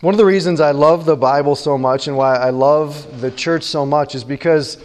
One 0.00 0.14
of 0.14 0.18
the 0.18 0.24
reasons 0.24 0.60
I 0.60 0.70
love 0.70 1.06
the 1.06 1.16
Bible 1.16 1.56
so 1.56 1.76
much 1.76 2.06
and 2.06 2.16
why 2.16 2.36
I 2.36 2.50
love 2.50 3.20
the 3.20 3.32
church 3.32 3.64
so 3.64 3.84
much 3.84 4.14
is 4.14 4.22
because 4.22 4.78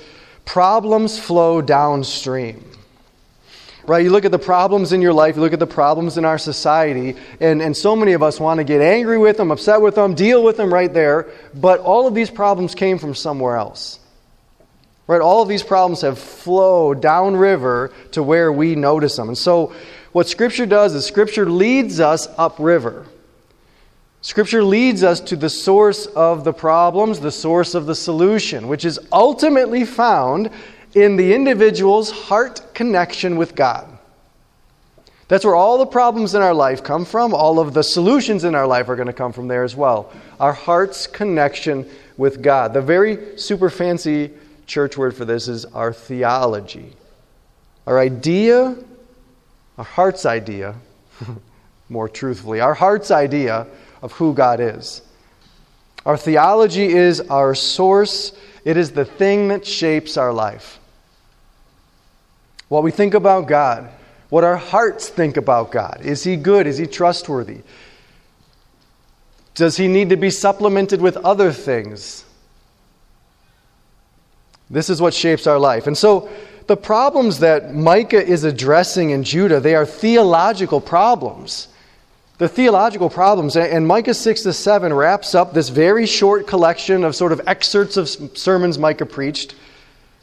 problems 0.43 1.20
flow 1.20 1.61
downstream. 1.61 2.67
Right? 3.85 4.03
You 4.03 4.09
look 4.09 4.25
at 4.25 4.31
the 4.31 4.39
problems 4.39 4.91
in 4.91 5.03
your 5.03 5.13
life, 5.13 5.35
you 5.35 5.41
look 5.43 5.53
at 5.53 5.59
the 5.59 5.67
problems 5.67 6.17
in 6.17 6.25
our 6.25 6.39
society, 6.39 7.15
and, 7.39 7.61
and 7.61 7.77
so 7.77 7.95
many 7.95 8.13
of 8.13 8.23
us 8.23 8.39
want 8.39 8.57
to 8.57 8.63
get 8.63 8.81
angry 8.81 9.20
with 9.20 9.38
them, 9.38 9.52
upset 9.52 9.82
with 9.82 9.94
them, 9.94 10.16
deal 10.16 10.44
with 10.44 10.57
them 10.57 10.73
right 10.73 10.91
there, 10.91 11.30
but 11.54 11.80
all 11.82 12.07
of 12.07 12.16
these 12.16 12.32
problems 12.32 12.73
came 12.73 12.98
from 12.98 13.14
somewhere 13.14 13.55
else. 13.55 14.00
Right? 15.05 15.21
All 15.21 15.43
of 15.43 15.50
these 15.50 15.61
problems 15.61 16.02
have 16.02 16.18
flowed 16.18 17.04
downriver 17.04 17.91
to 18.14 18.23
where 18.23 18.52
we 18.52 18.73
notice 18.73 19.16
them. 19.16 19.27
And 19.27 19.38
so, 19.38 19.75
what 20.11 20.27
Scripture 20.27 20.66
does 20.66 20.95
is 20.95 21.05
Scripture 21.05 21.48
leads 21.48 22.00
us 22.00 22.27
upriver. 22.38 23.05
Scripture 24.24 24.64
leads 24.64 25.04
us 25.04 25.20
to 25.20 25.36
the 25.36 25.50
source 25.50 26.06
of 26.06 26.46
the 26.46 26.54
problems, 26.54 27.20
the 27.20 27.29
source 27.29 27.75
of 27.75 27.86
the 27.86 27.93
solution, 27.93 28.70
which 28.70 28.86
is 28.86 28.97
ultimately 29.11 29.84
found 29.84 30.50
in 30.96 31.18
the 31.18 31.34
individual's 31.34 32.09
heart 32.09 32.73
connection 32.73 33.35
with 33.35 33.53
God. 33.53 33.85
That's 35.27 35.44
where 35.44 35.55
all 35.55 35.77
the 35.77 35.85
problems 35.85 36.35
in 36.35 36.41
our 36.41 36.53
life 36.53 36.85
come 36.85 37.03
from. 37.03 37.33
All 37.33 37.59
of 37.59 37.73
the 37.73 37.83
solutions 37.83 38.45
in 38.45 38.55
our 38.55 38.66
life 38.66 38.88
are 38.88 38.95
going 38.95 39.07
to 39.07 39.13
come 39.13 39.33
from 39.33 39.49
there 39.49 39.63
as 39.66 39.75
well. 39.75 40.13
Our 40.39 40.53
heart's 40.53 41.05
connection 41.05 41.89
with 42.16 42.41
God. 42.41 42.73
The 42.73 42.81
very 42.81 43.38
super 43.38 43.69
fancy 43.69 44.31
church 44.67 44.97
word 44.97 45.17
for 45.17 45.25
this 45.25 45.49
is 45.49 45.66
our 45.66 45.91
theology. 45.91 46.94
Our 47.85 47.99
idea, 47.99 48.77
our 49.77 49.83
heart's 49.83 50.25
idea, 50.25 50.75
more 51.89 52.08
truthfully, 52.08 52.61
our 52.61 52.73
heart's 52.73 53.11
idea 53.11 53.67
of 54.03 54.12
who 54.12 54.34
God 54.34 54.59
is. 54.59 55.02
Our 56.05 56.17
theology 56.17 56.85
is 56.85 57.21
our 57.21 57.55
source, 57.55 58.33
it 58.66 58.77
is 58.77 58.91
the 58.91 59.05
thing 59.05 59.47
that 59.47 59.66
shapes 59.66 60.17
our 60.17 60.33
life. 60.33 60.80
What 62.67 62.83
we 62.83 62.92
think 62.92 63.14
about 63.14 63.47
God, 63.47 63.89
what 64.30 64.44
our 64.44 64.58
hearts 64.58 65.08
think 65.08 65.38
about 65.38 65.72
God. 65.72 66.02
Is 66.03 66.23
He 66.23 66.36
good? 66.36 66.67
Is 66.67 66.77
He 66.77 66.86
trustworthy? 66.86 67.61
Does 69.55 69.77
He 69.77 69.88
need 69.88 70.09
to 70.09 70.17
be 70.17 70.30
supplemented 70.30 71.02
with 71.02 71.16
other 71.17 71.53
things? 71.53 72.25
This 74.70 74.89
is 74.89 75.02
what 75.02 75.14
shapes 75.14 75.47
our 75.47 75.59
life. 75.59 75.88
And 75.88 75.97
so, 75.97 76.30
the 76.67 76.77
problems 76.77 77.39
that 77.39 77.75
Micah 77.75 78.25
is 78.25 78.44
addressing 78.44 79.11
in 79.11 79.23
Judah, 79.23 79.59
they 79.59 79.75
are 79.75 79.86
theological 79.86 80.81
problems. 80.81 81.67
The 82.44 82.49
theological 82.49 83.09
problems. 83.09 83.55
And 83.55 83.88
Micah 83.88 84.13
6 84.13 84.41
to 84.41 84.52
7 84.52 84.94
wraps 84.94 85.33
up 85.33 85.53
this 85.53 85.69
very 85.69 86.05
short 86.05 86.45
collection 86.45 87.05
of 87.05 87.16
sort 87.16 87.31
of 87.31 87.39
excerpts 87.47 87.95
of 87.95 88.09
sermons 88.38 88.77
Micah 88.77 89.05
preached. 89.05 89.55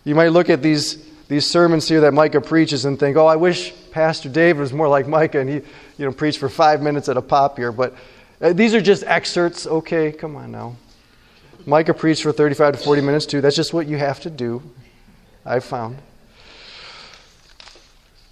You 0.05 0.15
might 0.15 0.29
look 0.29 0.51
at 0.51 0.61
these, 0.61 1.03
these 1.29 1.47
sermons 1.47 1.89
here 1.89 2.03
that 2.03 2.13
Micah 2.13 2.43
preaches 2.43 2.85
and 2.85 3.01
think, 3.01 3.17
oh, 3.17 3.25
I 3.25 3.37
wish 3.37 3.73
Pastor 3.91 4.29
David 4.29 4.61
was 4.61 4.71
more 4.71 4.87
like 4.87 5.09
Micah 5.09 5.41
and 5.41 5.49
he 5.49 5.55
you 5.55 5.65
know, 6.05 6.13
preached 6.13 6.39
for 6.39 6.51
five 6.51 6.83
minutes 6.83 7.09
at 7.09 7.17
a 7.17 7.23
pop 7.23 7.57
here. 7.57 7.73
But 7.73 7.95
uh, 8.43 8.53
these 8.53 8.75
are 8.75 8.83
just 8.83 9.03
excerpts. 9.05 9.67
Okay, 9.67 10.13
come 10.13 10.37
on 10.37 10.53
now. 10.53 10.77
Micah 11.65 11.95
preached 11.95 12.23
for 12.23 12.33
35 12.33 12.77
to 12.77 12.85
40 12.85 13.01
minutes 13.01 13.25
too. 13.25 13.41
That's 13.41 13.57
just 13.57 13.73
what 13.73 13.87
you 13.87 13.97
have 13.97 14.21
to 14.21 14.29
do, 14.29 14.63
I've 15.47 15.65
found. 15.65 15.97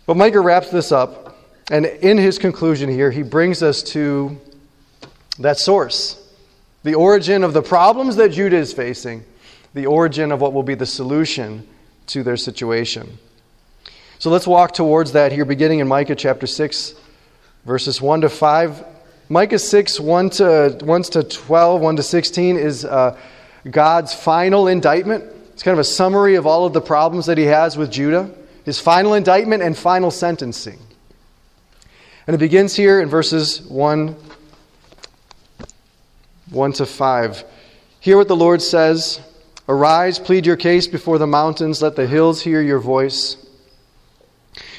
But 0.04 0.18
Micah 0.18 0.40
wraps 0.40 0.70
this 0.70 0.92
up 0.92 1.27
and 1.70 1.86
in 1.86 2.16
his 2.16 2.38
conclusion 2.38 2.88
here, 2.88 3.10
he 3.10 3.22
brings 3.22 3.62
us 3.62 3.82
to 3.84 4.38
that 5.38 5.58
source 5.58 6.24
the 6.84 6.94
origin 6.94 7.44
of 7.44 7.52
the 7.52 7.60
problems 7.60 8.16
that 8.16 8.30
Judah 8.30 8.56
is 8.56 8.72
facing, 8.72 9.24
the 9.74 9.86
origin 9.86 10.32
of 10.32 10.40
what 10.40 10.52
will 10.52 10.62
be 10.62 10.74
the 10.74 10.86
solution 10.86 11.66
to 12.06 12.22
their 12.22 12.36
situation. 12.36 13.18
So 14.18 14.30
let's 14.30 14.46
walk 14.46 14.72
towards 14.72 15.12
that 15.12 15.32
here, 15.32 15.44
beginning 15.44 15.80
in 15.80 15.88
Micah 15.88 16.14
chapter 16.14 16.46
6, 16.46 16.94
verses 17.66 18.00
1 18.00 18.22
to 18.22 18.28
5. 18.28 18.84
Micah 19.28 19.58
6, 19.58 20.00
1 20.00 20.30
to, 20.30 20.78
1 20.80 21.02
to 21.02 21.22
12, 21.22 21.80
1 21.80 21.96
to 21.96 22.02
16 22.02 22.56
is 22.56 22.84
uh, 22.84 23.16
God's 23.70 24.14
final 24.14 24.68
indictment. 24.68 25.24
It's 25.52 25.62
kind 25.62 25.74
of 25.74 25.80
a 25.80 25.84
summary 25.84 26.36
of 26.36 26.46
all 26.46 26.64
of 26.64 26.72
the 26.72 26.80
problems 26.80 27.26
that 27.26 27.36
he 27.36 27.44
has 27.44 27.76
with 27.76 27.90
Judah, 27.90 28.30
his 28.64 28.80
final 28.80 29.14
indictment 29.14 29.62
and 29.62 29.76
final 29.76 30.10
sentencing. 30.10 30.78
And 32.28 32.34
it 32.34 32.38
begins 32.38 32.76
here 32.76 33.00
in 33.00 33.08
verses 33.08 33.62
1, 33.62 34.14
1 36.50 36.72
to 36.74 36.84
5. 36.84 37.44
Hear 38.00 38.18
what 38.18 38.28
the 38.28 38.36
Lord 38.36 38.60
says 38.60 39.18
Arise, 39.66 40.18
plead 40.18 40.44
your 40.44 40.56
case 40.56 40.86
before 40.86 41.16
the 41.16 41.26
mountains, 41.26 41.80
let 41.80 41.96
the 41.96 42.06
hills 42.06 42.42
hear 42.42 42.60
your 42.60 42.80
voice. 42.80 43.38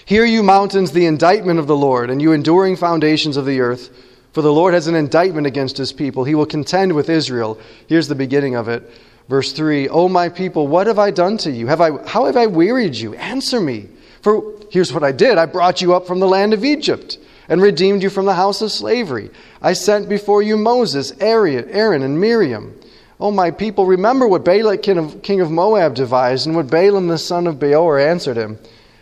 Hear, 0.05 0.25
you 0.25 0.43
mountains, 0.43 0.91
the 0.91 1.07
indictment 1.07 1.59
of 1.59 1.65
the 1.65 1.75
Lord, 1.75 2.11
and 2.11 2.21
you 2.21 2.33
enduring 2.33 2.75
foundations 2.75 3.35
of 3.35 3.47
the 3.47 3.61
earth. 3.61 3.89
For 4.33 4.43
the 4.43 4.53
Lord 4.53 4.75
has 4.75 4.85
an 4.85 4.93
indictment 4.93 5.47
against 5.47 5.75
his 5.75 5.91
people. 5.91 6.25
He 6.25 6.35
will 6.35 6.45
contend 6.45 6.93
with 6.93 7.09
Israel. 7.09 7.59
Here's 7.87 8.07
the 8.07 8.13
beginning 8.13 8.53
of 8.53 8.69
it. 8.69 8.87
Verse 9.27 9.53
3 9.53 9.89
O 9.89 10.07
my 10.07 10.29
people, 10.29 10.67
what 10.67 10.85
have 10.85 10.99
I 10.99 11.09
done 11.09 11.37
to 11.39 11.49
you? 11.49 11.65
Have 11.65 11.81
I, 11.81 11.97
how 12.07 12.27
have 12.27 12.37
I 12.37 12.45
wearied 12.45 12.93
you? 12.93 13.15
Answer 13.15 13.59
me. 13.59 13.89
For 14.21 14.53
here's 14.69 14.93
what 14.93 15.03
I 15.03 15.11
did 15.11 15.39
I 15.39 15.47
brought 15.47 15.81
you 15.81 15.95
up 15.95 16.05
from 16.05 16.19
the 16.19 16.27
land 16.27 16.53
of 16.53 16.63
Egypt 16.63 17.17
and 17.49 17.61
redeemed 17.61 18.03
you 18.03 18.09
from 18.09 18.25
the 18.25 18.35
house 18.35 18.61
of 18.61 18.71
slavery. 18.71 19.31
I 19.61 19.73
sent 19.73 20.07
before 20.07 20.41
you 20.41 20.55
Moses, 20.55 21.11
Aaron, 21.19 22.03
and 22.03 22.21
Miriam. 22.21 22.79
O 23.19 23.31
my 23.31 23.51
people, 23.51 23.85
remember 23.85 24.27
what 24.27 24.45
Balak, 24.45 24.81
king 24.81 25.41
of 25.41 25.51
Moab, 25.51 25.95
devised, 25.95 26.47
and 26.47 26.55
what 26.55 26.69
Balaam 26.69 27.07
the 27.07 27.17
son 27.17 27.47
of 27.47 27.59
Beor 27.59 27.99
answered 27.99 28.37
him, 28.37 28.57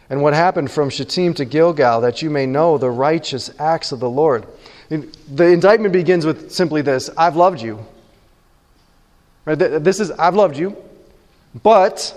and 0.10 0.24
what 0.24 0.34
happened 0.34 0.72
from 0.72 0.90
Shittim 0.90 1.36
to 1.36 1.46
Gilgal, 1.46 2.02
that 2.02 2.22
you 2.22 2.30
may 2.30 2.46
know 2.46 2.78
the 2.78 2.90
righteous 2.90 3.52
acts 3.60 3.92
of 3.92 4.00
the 4.00 4.10
Lord. 4.10 4.48
The 4.90 5.46
indictment 5.46 5.94
begins 5.94 6.26
with 6.26 6.52
simply 6.52 6.82
this 6.82 7.10
I've 7.18 7.36
loved 7.36 7.62
you. 7.62 7.86
Right? 9.46 9.56
This 9.56 10.00
is, 10.00 10.12
I've 10.12 10.36
loved 10.36 10.58
you. 10.58 10.76
But, 11.62 12.14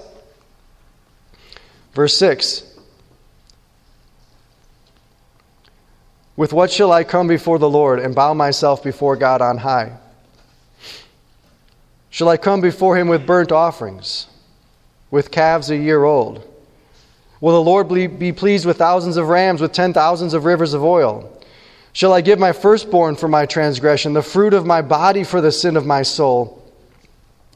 verse 1.93 2.17
6 2.17 2.70
With 6.41 6.55
what 6.55 6.71
shall 6.71 6.91
I 6.91 7.05
come 7.05 7.29
before 7.29 7.59
the 7.59 7.69
Lord 7.69 7.99
and 7.99 8.15
bow 8.15 8.33
myself 8.33 8.83
before 8.83 9.15
God 9.15 9.43
on 9.43 9.59
high? 9.59 9.99
Shall 12.09 12.31
I 12.31 12.39
come 12.39 12.63
before 12.63 12.97
him 12.97 13.09
with 13.09 13.27
burnt 13.27 13.53
offerings, 13.53 14.27
with 15.11 15.31
calves 15.31 15.69
a 15.69 15.77
year 15.77 16.03
old? 16.03 16.43
Will 17.43 17.53
the 17.53 17.71
Lord 17.71 17.91
be 17.91 18.33
pleased 18.33 18.65
with 18.65 18.79
thousands 18.79 19.19
of 19.19 19.29
rams, 19.29 19.61
with 19.61 19.73
ten 19.73 19.93
thousands 19.93 20.33
of 20.33 20.47
rivers 20.47 20.73
of 20.73 20.83
oil? 20.83 21.31
Shall 21.93 22.15
I 22.15 22.23
give 22.23 22.39
my 22.39 22.53
firstborn 22.53 23.17
for 23.17 23.29
my 23.29 23.45
transgression, 23.45 24.15
the 24.15 24.23
fruit 24.23 24.55
of 24.55 24.65
my 24.65 24.81
body 24.81 25.25
for 25.25 25.43
the 25.43 25.53
sin 25.53 25.77
of 25.77 25.85
my 25.85 26.01
soul? 26.01 26.65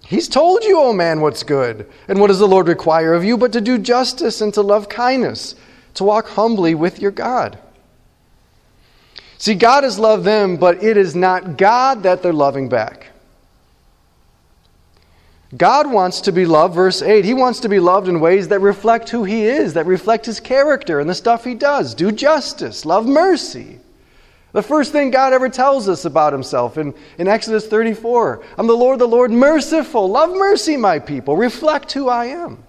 He's 0.04 0.28
told 0.28 0.62
you, 0.62 0.78
O 0.78 0.90
oh 0.90 0.92
man, 0.92 1.22
what's 1.22 1.42
good. 1.42 1.90
And 2.06 2.20
what 2.20 2.26
does 2.26 2.38
the 2.38 2.46
Lord 2.46 2.68
require 2.68 3.14
of 3.14 3.24
you 3.24 3.38
but 3.38 3.54
to 3.54 3.62
do 3.62 3.78
justice 3.78 4.42
and 4.42 4.52
to 4.52 4.60
love 4.60 4.90
kindness, 4.90 5.54
to 5.94 6.04
walk 6.04 6.28
humbly 6.28 6.74
with 6.74 7.00
your 7.00 7.12
God? 7.12 7.58
See, 9.44 9.54
God 9.54 9.84
has 9.84 9.98
loved 9.98 10.24
them, 10.24 10.56
but 10.56 10.82
it 10.82 10.96
is 10.96 11.14
not 11.14 11.58
God 11.58 12.04
that 12.04 12.22
they're 12.22 12.32
loving 12.32 12.70
back. 12.70 13.08
God 15.54 15.86
wants 15.86 16.22
to 16.22 16.32
be 16.32 16.46
loved, 16.46 16.74
verse 16.74 17.02
8. 17.02 17.26
He 17.26 17.34
wants 17.34 17.60
to 17.60 17.68
be 17.68 17.78
loved 17.78 18.08
in 18.08 18.20
ways 18.20 18.48
that 18.48 18.60
reflect 18.60 19.10
who 19.10 19.24
He 19.24 19.44
is, 19.44 19.74
that 19.74 19.84
reflect 19.84 20.24
His 20.24 20.40
character 20.40 20.98
and 20.98 21.10
the 21.10 21.14
stuff 21.14 21.44
He 21.44 21.54
does. 21.54 21.94
Do 21.94 22.10
justice, 22.10 22.86
love 22.86 23.06
mercy. 23.06 23.80
The 24.52 24.62
first 24.62 24.92
thing 24.92 25.10
God 25.10 25.34
ever 25.34 25.50
tells 25.50 25.90
us 25.90 26.06
about 26.06 26.32
Himself 26.32 26.78
in, 26.78 26.94
in 27.18 27.28
Exodus 27.28 27.66
34 27.66 28.42
I'm 28.56 28.66
the 28.66 28.72
Lord, 28.72 28.98
the 28.98 29.06
Lord, 29.06 29.30
merciful. 29.30 30.08
Love 30.08 30.30
mercy, 30.30 30.78
my 30.78 30.98
people. 30.98 31.36
Reflect 31.36 31.92
who 31.92 32.08
I 32.08 32.28
am. 32.28 32.63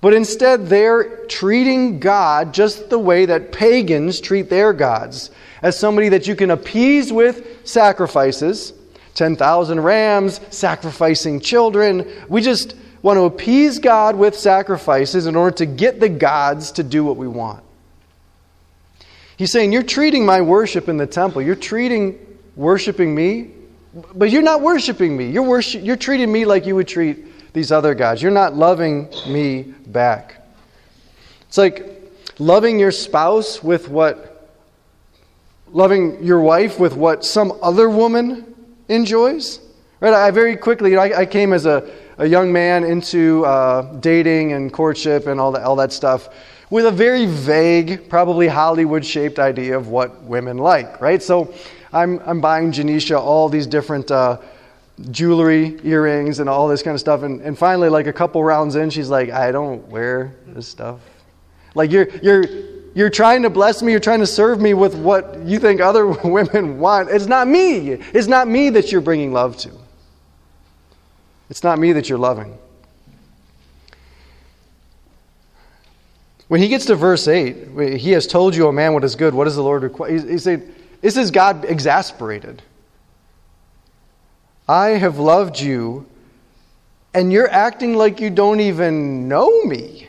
But 0.00 0.12
instead, 0.14 0.66
they're 0.66 1.26
treating 1.26 1.98
God 1.98 2.52
just 2.52 2.90
the 2.90 2.98
way 2.98 3.26
that 3.26 3.52
pagans 3.52 4.20
treat 4.20 4.50
their 4.50 4.72
gods 4.72 5.30
as 5.62 5.78
somebody 5.78 6.10
that 6.10 6.26
you 6.26 6.36
can 6.36 6.50
appease 6.50 7.12
with 7.12 7.66
sacrifices 7.66 8.72
10,000 9.14 9.80
rams, 9.80 10.40
sacrificing 10.50 11.40
children. 11.40 12.06
We 12.28 12.42
just 12.42 12.76
want 13.00 13.16
to 13.16 13.22
appease 13.22 13.78
God 13.78 14.14
with 14.14 14.38
sacrifices 14.38 15.26
in 15.26 15.34
order 15.34 15.56
to 15.56 15.66
get 15.66 16.00
the 16.00 16.08
gods 16.10 16.72
to 16.72 16.82
do 16.82 17.02
what 17.02 17.16
we 17.16 17.26
want. 17.26 17.64
He's 19.38 19.50
saying, 19.50 19.72
You're 19.72 19.82
treating 19.82 20.26
my 20.26 20.42
worship 20.42 20.88
in 20.88 20.98
the 20.98 21.06
temple, 21.06 21.40
you're 21.40 21.54
treating 21.54 22.18
worshiping 22.56 23.14
me, 23.14 23.52
but 24.14 24.30
you're 24.30 24.42
not 24.42 24.60
worshiping 24.60 25.16
me. 25.16 25.30
You're, 25.30 25.42
worship, 25.42 25.82
you're 25.82 25.96
treating 25.96 26.30
me 26.30 26.44
like 26.44 26.66
you 26.66 26.74
would 26.74 26.88
treat 26.88 27.26
these 27.56 27.72
other 27.72 27.94
gods. 27.94 28.20
You're 28.20 28.32
not 28.32 28.54
loving 28.54 29.08
me 29.26 29.62
back. 29.86 30.46
It's 31.48 31.56
like 31.56 32.12
loving 32.38 32.78
your 32.78 32.92
spouse 32.92 33.62
with 33.62 33.88
what, 33.88 34.50
loving 35.68 36.22
your 36.22 36.40
wife 36.40 36.78
with 36.78 36.94
what 36.94 37.24
some 37.24 37.58
other 37.62 37.88
woman 37.88 38.54
enjoys? 38.88 39.60
Right? 40.00 40.12
I 40.12 40.30
very 40.32 40.54
quickly, 40.54 40.98
I, 40.98 41.20
I 41.20 41.24
came 41.24 41.54
as 41.54 41.64
a, 41.64 41.90
a 42.18 42.26
young 42.26 42.52
man 42.52 42.84
into 42.84 43.46
uh, 43.46 43.90
dating 44.00 44.52
and 44.52 44.70
courtship 44.70 45.26
and 45.26 45.40
all 45.40 45.50
that, 45.52 45.62
all 45.62 45.76
that 45.76 45.94
stuff 45.94 46.28
with 46.68 46.84
a 46.84 46.90
very 46.90 47.24
vague, 47.24 48.06
probably 48.10 48.48
Hollywood 48.48 49.02
shaped 49.02 49.38
idea 49.38 49.78
of 49.78 49.88
what 49.88 50.22
women 50.24 50.58
like, 50.58 51.00
right? 51.00 51.22
So 51.22 51.54
I'm, 51.90 52.18
I'm 52.26 52.42
buying 52.42 52.70
Janisha 52.70 53.18
all 53.18 53.48
these 53.48 53.66
different 53.66 54.10
uh, 54.10 54.40
jewelry, 55.10 55.78
earrings, 55.84 56.40
and 56.40 56.48
all 56.48 56.68
this 56.68 56.82
kind 56.82 56.94
of 56.94 57.00
stuff. 57.00 57.22
And, 57.22 57.40
and 57.40 57.56
finally, 57.56 57.88
like 57.88 58.06
a 58.06 58.12
couple 58.12 58.42
rounds 58.42 58.76
in, 58.76 58.90
she's 58.90 59.10
like, 59.10 59.30
I 59.30 59.52
don't 59.52 59.86
wear 59.88 60.34
this 60.46 60.66
stuff. 60.66 61.00
Like 61.74 61.90
you're, 61.90 62.08
you're, 62.22 62.44
you're 62.94 63.10
trying 63.10 63.42
to 63.42 63.50
bless 63.50 63.82
me, 63.82 63.92
you're 63.92 64.00
trying 64.00 64.20
to 64.20 64.26
serve 64.26 64.60
me 64.60 64.72
with 64.72 64.94
what 64.94 65.38
you 65.40 65.58
think 65.58 65.80
other 65.80 66.06
women 66.24 66.78
want. 66.78 67.10
It's 67.10 67.26
not 67.26 67.46
me. 67.46 67.90
It's 67.90 68.26
not 68.26 68.48
me 68.48 68.70
that 68.70 68.90
you're 68.90 69.02
bringing 69.02 69.32
love 69.32 69.56
to. 69.58 69.70
It's 71.50 71.62
not 71.62 71.78
me 71.78 71.92
that 71.92 72.08
you're 72.08 72.18
loving. 72.18 72.56
When 76.48 76.60
he 76.60 76.68
gets 76.68 76.86
to 76.86 76.94
verse 76.94 77.26
8, 77.26 77.98
he 77.98 78.12
has 78.12 78.26
told 78.26 78.54
you, 78.54 78.68
O 78.68 78.72
man, 78.72 78.94
what 78.94 79.04
is 79.04 79.16
good. 79.16 79.34
What 79.34 79.44
does 79.44 79.56
the 79.56 79.62
Lord 79.62 79.82
require? 79.82 80.12
He's 80.12 80.44
saying, 80.44 80.72
This 81.00 81.16
is 81.16 81.30
God 81.30 81.64
exasperated. 81.64 82.62
I 84.68 84.88
have 84.90 85.18
loved 85.18 85.60
you, 85.60 86.06
and 87.14 87.32
you're 87.32 87.50
acting 87.50 87.94
like 87.94 88.20
you 88.20 88.30
don't 88.30 88.60
even 88.60 89.28
know 89.28 89.64
me. 89.64 90.08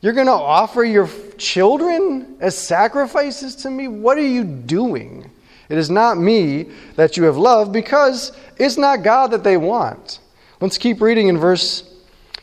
You're 0.00 0.12
going 0.12 0.26
to 0.26 0.32
offer 0.32 0.84
your 0.84 1.08
children 1.38 2.36
as 2.40 2.56
sacrifices 2.56 3.56
to 3.56 3.70
me? 3.70 3.88
What 3.88 4.18
are 4.18 4.26
you 4.26 4.44
doing? 4.44 5.30
It 5.68 5.78
is 5.78 5.90
not 5.90 6.18
me 6.18 6.66
that 6.96 7.16
you 7.16 7.24
have 7.24 7.36
loved 7.36 7.72
because 7.72 8.32
it's 8.58 8.76
not 8.76 9.02
God 9.02 9.30
that 9.30 9.42
they 9.42 9.56
want. 9.56 10.20
Let's 10.60 10.78
keep 10.78 11.00
reading 11.00 11.28
in 11.28 11.38
verse 11.38 11.90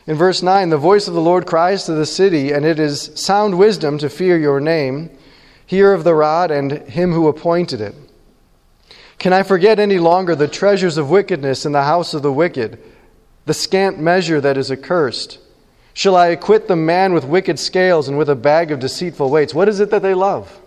in 0.06 0.16
verse 0.16 0.42
9, 0.42 0.70
the 0.70 0.78
voice 0.78 1.06
of 1.06 1.14
the 1.14 1.20
Lord 1.20 1.46
cries 1.46 1.84
to 1.84 1.92
the 1.92 2.06
city, 2.06 2.50
and 2.52 2.64
it 2.64 2.80
is 2.80 3.12
sound 3.14 3.56
wisdom 3.56 3.98
to 3.98 4.08
fear 4.08 4.36
your 4.36 4.60
name. 4.60 5.10
Hear 5.64 5.92
of 5.92 6.02
the 6.02 6.14
rod 6.14 6.50
and 6.50 6.72
him 6.88 7.12
who 7.12 7.28
appointed 7.28 7.80
it. 7.80 7.94
Can 9.22 9.32
I 9.32 9.44
forget 9.44 9.78
any 9.78 10.00
longer 10.00 10.34
the 10.34 10.48
treasures 10.48 10.96
of 10.96 11.08
wickedness 11.08 11.64
in 11.64 11.70
the 11.70 11.84
house 11.84 12.12
of 12.12 12.22
the 12.22 12.32
wicked, 12.32 12.82
the 13.46 13.54
scant 13.54 14.00
measure 14.00 14.40
that 14.40 14.58
is 14.58 14.68
accursed? 14.68 15.38
Shall 15.94 16.16
I 16.16 16.26
acquit 16.26 16.66
the 16.66 16.74
man 16.74 17.12
with 17.12 17.24
wicked 17.24 17.60
scales 17.60 18.08
and 18.08 18.18
with 18.18 18.28
a 18.28 18.34
bag 18.34 18.72
of 18.72 18.80
deceitful 18.80 19.30
weights? 19.30 19.54
What 19.54 19.68
is 19.68 19.78
it 19.78 19.90
that 19.90 20.02
they 20.02 20.12
love? 20.12 20.58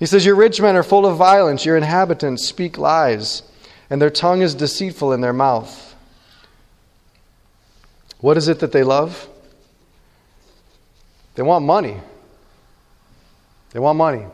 He 0.00 0.06
says, 0.06 0.26
Your 0.26 0.34
rich 0.34 0.60
men 0.60 0.74
are 0.74 0.82
full 0.82 1.06
of 1.06 1.16
violence, 1.16 1.64
your 1.64 1.76
inhabitants 1.76 2.44
speak 2.44 2.76
lies, 2.76 3.44
and 3.88 4.02
their 4.02 4.10
tongue 4.10 4.42
is 4.42 4.56
deceitful 4.56 5.12
in 5.12 5.20
their 5.20 5.32
mouth. 5.32 5.94
What 8.18 8.36
is 8.36 8.48
it 8.48 8.58
that 8.58 8.72
they 8.72 8.82
love? 8.82 9.28
They 11.36 11.44
want 11.44 11.64
money. 11.64 11.98
They 13.70 13.78
want 13.78 13.96
money. 13.96 14.26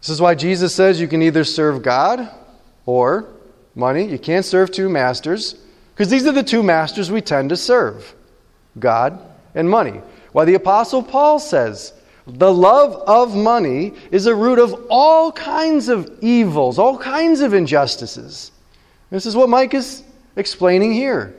This 0.00 0.08
is 0.08 0.20
why 0.20 0.34
Jesus 0.34 0.74
says 0.74 1.00
you 1.00 1.08
can 1.08 1.22
either 1.22 1.44
serve 1.44 1.82
God 1.82 2.28
or 2.86 3.28
money. 3.74 4.06
You 4.06 4.18
can't 4.18 4.44
serve 4.44 4.70
two 4.70 4.88
masters 4.88 5.54
because 5.94 6.08
these 6.08 6.26
are 6.26 6.32
the 6.32 6.42
two 6.42 6.62
masters 6.62 7.10
we 7.10 7.20
tend 7.20 7.50
to 7.50 7.56
serve 7.56 8.14
God 8.78 9.20
and 9.54 9.68
money. 9.68 10.00
Why 10.32 10.44
the 10.44 10.54
Apostle 10.54 11.02
Paul 11.02 11.38
says 11.38 11.92
the 12.26 12.52
love 12.52 12.94
of 13.06 13.36
money 13.36 13.92
is 14.10 14.26
a 14.26 14.34
root 14.34 14.58
of 14.58 14.86
all 14.88 15.32
kinds 15.32 15.88
of 15.88 16.10
evils, 16.22 16.78
all 16.78 16.96
kinds 16.96 17.40
of 17.40 17.52
injustices. 17.52 18.52
This 19.10 19.26
is 19.26 19.36
what 19.36 19.48
Micah 19.48 19.78
is 19.78 20.02
explaining 20.36 20.92
here. 20.92 21.34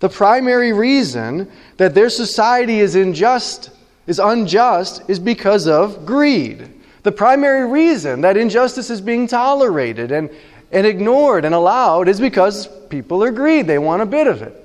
The 0.00 0.08
primary 0.08 0.72
reason 0.72 1.50
that 1.76 1.94
their 1.94 2.08
society 2.08 2.80
is 2.80 2.96
unjust, 2.96 3.70
is 4.06 4.18
unjust, 4.18 5.02
is 5.06 5.20
because 5.20 5.68
of 5.68 6.04
greed. 6.04 6.72
The 7.02 7.12
primary 7.12 7.66
reason 7.68 8.20
that 8.20 8.36
injustice 8.36 8.90
is 8.90 9.00
being 9.00 9.26
tolerated 9.26 10.12
and, 10.12 10.30
and 10.70 10.86
ignored 10.86 11.44
and 11.44 11.54
allowed 11.54 12.08
is 12.08 12.20
because 12.20 12.68
people 12.88 13.22
are 13.24 13.32
greedy. 13.32 13.62
They 13.62 13.78
want 13.78 14.02
a 14.02 14.06
bit 14.06 14.26
of 14.26 14.42
it. 14.42 14.58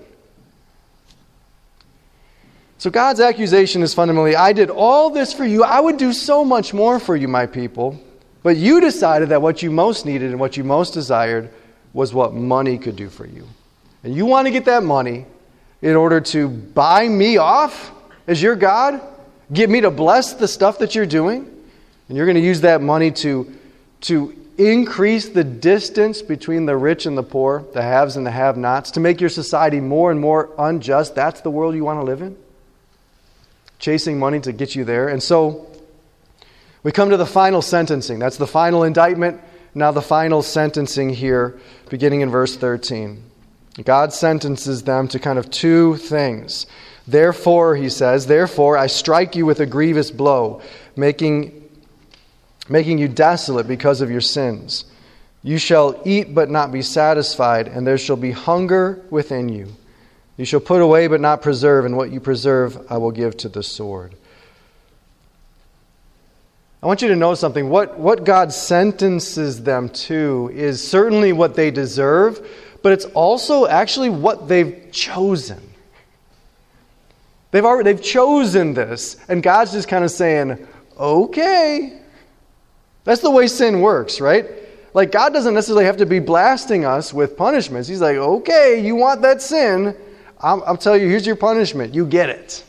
So 2.79 2.91
God's 2.91 3.19
accusation 3.19 3.81
is 3.81 3.93
fundamentally 3.93 4.35
I 4.35 4.53
did 4.53 4.69
all 4.69 5.09
this 5.09 5.33
for 5.33 5.45
you. 5.45 5.63
I 5.63 5.79
would 5.79 5.97
do 5.97 6.13
so 6.13 6.45
much 6.45 6.73
more 6.73 6.99
for 6.99 7.15
you, 7.15 7.27
my 7.27 7.47
people. 7.47 7.99
But 8.43 8.55
you 8.57 8.79
decided 8.79 9.29
that 9.29 9.41
what 9.41 9.63
you 9.63 9.71
most 9.71 10.05
needed 10.05 10.29
and 10.29 10.39
what 10.39 10.57
you 10.57 10.63
most 10.63 10.93
desired 10.93 11.49
was 11.91 12.13
what 12.13 12.33
money 12.33 12.77
could 12.77 12.95
do 12.95 13.09
for 13.09 13.25
you. 13.25 13.47
And 14.03 14.15
you 14.15 14.25
want 14.25 14.45
to 14.45 14.51
get 14.51 14.65
that 14.65 14.83
money 14.83 15.25
in 15.81 15.95
order 15.95 16.21
to 16.21 16.47
buy 16.47 17.07
me 17.07 17.37
off 17.37 17.91
as 18.27 18.41
your 18.41 18.55
God, 18.55 19.01
get 19.51 19.69
me 19.69 19.81
to 19.81 19.89
bless 19.89 20.33
the 20.33 20.47
stuff 20.47 20.77
that 20.79 20.93
you're 20.93 21.05
doing, 21.05 21.51
and 22.07 22.17
you're 22.17 22.25
going 22.25 22.35
to 22.35 22.41
use 22.41 22.61
that 22.61 22.81
money 22.81 23.11
to, 23.11 23.53
to 24.01 24.35
increase 24.57 25.29
the 25.29 25.43
distance 25.43 26.21
between 26.21 26.65
the 26.65 26.75
rich 26.75 27.05
and 27.05 27.17
the 27.17 27.23
poor, 27.23 27.65
the 27.73 27.81
haves 27.81 28.15
and 28.15 28.25
the 28.25 28.31
have 28.31 28.57
nots, 28.57 28.91
to 28.91 28.99
make 28.99 29.21
your 29.21 29.29
society 29.29 29.79
more 29.79 30.09
and 30.11 30.19
more 30.19 30.49
unjust. 30.57 31.15
That's 31.15 31.41
the 31.41 31.51
world 31.51 31.75
you 31.75 31.83
want 31.83 31.99
to 31.99 32.03
live 32.03 32.21
in? 32.21 32.37
Chasing 33.79 34.17
money 34.17 34.39
to 34.41 34.51
get 34.51 34.75
you 34.75 34.83
there. 34.83 35.09
And 35.09 35.21
so 35.21 35.67
we 36.83 36.91
come 36.91 37.09
to 37.09 37.17
the 37.17 37.25
final 37.25 37.61
sentencing. 37.61 38.19
That's 38.19 38.37
the 38.37 38.47
final 38.47 38.83
indictment. 38.83 39.41
Now, 39.75 39.91
the 39.91 40.01
final 40.01 40.41
sentencing 40.41 41.09
here, 41.09 41.59
beginning 41.89 42.21
in 42.21 42.31
verse 42.31 42.55
13. 42.55 43.23
God 43.83 44.11
sentences 44.11 44.83
them 44.83 45.07
to 45.09 45.19
kind 45.19 45.37
of 45.37 45.51
two 45.51 45.97
things. 45.97 46.65
Therefore, 47.07 47.75
he 47.75 47.89
says, 47.89 48.25
Therefore, 48.25 48.77
I 48.77 48.87
strike 48.87 49.35
you 49.35 49.45
with 49.45 49.59
a 49.59 49.65
grievous 49.65 50.09
blow, 50.09 50.61
making, 50.95 51.66
making 52.69 52.97
you 52.97 53.07
desolate 53.07 53.67
because 53.67 54.01
of 54.01 54.11
your 54.11 54.21
sins. 54.21 54.85
You 55.43 55.57
shall 55.57 56.01
eat 56.05 56.33
but 56.33 56.49
not 56.49 56.71
be 56.71 56.81
satisfied, 56.81 57.67
and 57.67 57.85
there 57.85 57.97
shall 57.97 58.15
be 58.15 58.31
hunger 58.31 59.05
within 59.09 59.49
you. 59.49 59.75
You 60.35 60.45
shall 60.45 60.59
put 60.59 60.81
away 60.81 61.07
but 61.07 61.21
not 61.21 61.41
preserve, 61.41 61.85
and 61.85 61.97
what 61.97 62.11
you 62.11 62.19
preserve 62.19 62.85
I 62.91 62.97
will 62.97 63.11
give 63.11 63.37
to 63.37 63.49
the 63.49 63.63
sword. 63.63 64.13
I 66.81 66.85
want 66.85 67.01
you 67.01 67.07
to 67.07 67.15
know 67.15 67.33
something. 67.33 67.69
What, 67.69 67.97
what 67.97 68.23
God 68.23 68.53
sentences 68.53 69.63
them 69.63 69.89
to 69.89 70.51
is 70.53 70.85
certainly 70.85 71.33
what 71.33 71.55
they 71.55 71.71
deserve, 71.71 72.47
but 72.83 72.93
it's 72.93 73.05
also 73.05 73.65
actually 73.65 74.09
what 74.09 74.47
they've 74.47 74.91
chosen. 74.91 75.61
They've, 77.51 77.65
already, 77.65 77.91
they've 77.91 78.03
chosen 78.03 78.73
this, 78.73 79.17
and 79.27 79.41
God's 79.41 79.71
just 79.71 79.87
kind 79.87 80.03
of 80.03 80.11
saying, 80.11 80.67
okay. 80.99 81.99
That's 83.07 83.21
the 83.21 83.31
way 83.31 83.47
sin 83.47 83.79
works, 83.79 84.19
right? 84.19 84.45
Like, 84.93 85.13
God 85.13 85.31
doesn't 85.31 85.53
necessarily 85.53 85.85
have 85.85 85.95
to 85.97 86.05
be 86.05 86.19
blasting 86.19 86.83
us 86.83 87.13
with 87.13 87.37
punishments. 87.37 87.87
He's 87.87 88.01
like, 88.01 88.17
okay, 88.17 88.85
you 88.85 88.97
want 88.97 89.21
that 89.21 89.41
sin? 89.41 89.95
I'll, 90.41 90.61
I'll 90.65 90.75
tell 90.75 90.97
you, 90.97 91.07
here's 91.07 91.25
your 91.25 91.37
punishment. 91.37 91.95
You 91.95 92.05
get 92.05 92.29
it. 92.29 92.65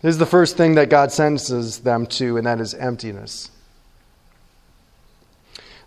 This 0.00 0.14
is 0.14 0.18
the 0.18 0.24
first 0.24 0.56
thing 0.56 0.76
that 0.76 0.88
God 0.88 1.12
sentences 1.12 1.80
them 1.80 2.06
to, 2.06 2.38
and 2.38 2.46
that 2.46 2.58
is 2.58 2.72
emptiness. 2.72 3.50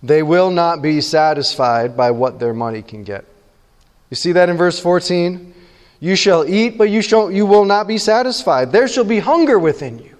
They 0.03 0.21
will 0.21 0.51
not 0.51 0.83
be 0.83 1.01
satisfied 1.01 1.97
by 1.97 2.11
what 2.11 2.39
their 2.39 2.53
money 2.53 2.83
can 2.83 3.03
get. 3.03 3.25
You 4.11 4.15
see 4.17 4.33
that 4.33 4.49
in 4.49 4.55
verse 4.55 4.79
14? 4.79 5.51
You 5.99 6.15
shall 6.15 6.47
eat, 6.47 6.77
but 6.77 6.91
you, 6.91 7.01
shall, 7.01 7.31
you 7.31 7.47
will 7.47 7.65
not 7.65 7.87
be 7.87 7.97
satisfied. 7.97 8.71
There 8.71 8.87
shall 8.87 9.03
be 9.03 9.17
hunger 9.17 9.57
within 9.57 9.97
you. 9.97 10.16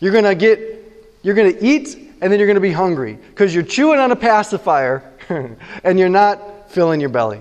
You're 0.00 0.12
going 0.12 0.24
to 0.24 0.34
get, 0.34 0.60
you're 1.22 1.34
going 1.34 1.54
to 1.54 1.64
eat, 1.64 1.96
and 2.20 2.32
then 2.32 2.38
you're 2.38 2.46
going 2.46 2.56
to 2.56 2.60
be 2.60 2.72
hungry 2.72 3.18
because 3.30 3.54
you're 3.54 3.62
chewing 3.62 4.00
on 4.00 4.10
a 4.10 4.16
pacifier 4.16 5.04
and 5.84 5.98
you're 5.98 6.08
not 6.08 6.70
filling 6.70 7.00
your 7.00 7.10
belly. 7.10 7.40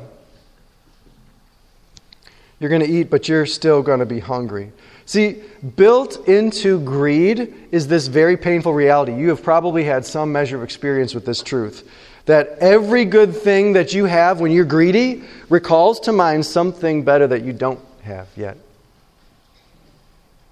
You're 2.60 2.70
going 2.70 2.82
to 2.82 2.89
eat, 2.89 3.10
but 3.10 3.28
you're 3.28 3.46
still 3.46 3.82
going 3.82 4.00
to 4.00 4.06
be 4.06 4.20
hungry. 4.20 4.72
See, 5.06 5.42
built 5.75 6.28
into 6.28 6.80
greed 6.82 7.56
is 7.72 7.88
this 7.88 8.08
very 8.08 8.38
painful 8.38 8.74
reality. 8.74 9.16
You 9.16 9.30
have 9.30 9.42
probably 9.42 9.84
had 9.84 10.06
some 10.06 10.32
measure 10.32 10.58
of 10.58 10.63
experience 10.63 11.16
with 11.16 11.25
this 11.25 11.42
truth 11.42 11.89
that 12.25 12.50
every 12.60 13.06
good 13.06 13.36
thing 13.36 13.74
that 13.74 13.92
you 13.92 14.06
have 14.06 14.39
when 14.39 14.51
you're 14.51 14.66
greedy 14.66 15.24
recalls 15.50 16.00
to 16.01 16.12
mind 16.12 16.46
something 16.46 17.04
better 17.04 17.25
that 17.25 17.42
you 17.44 17.51
don't 17.51 17.80
have 18.04 18.28
yet. 18.38 18.56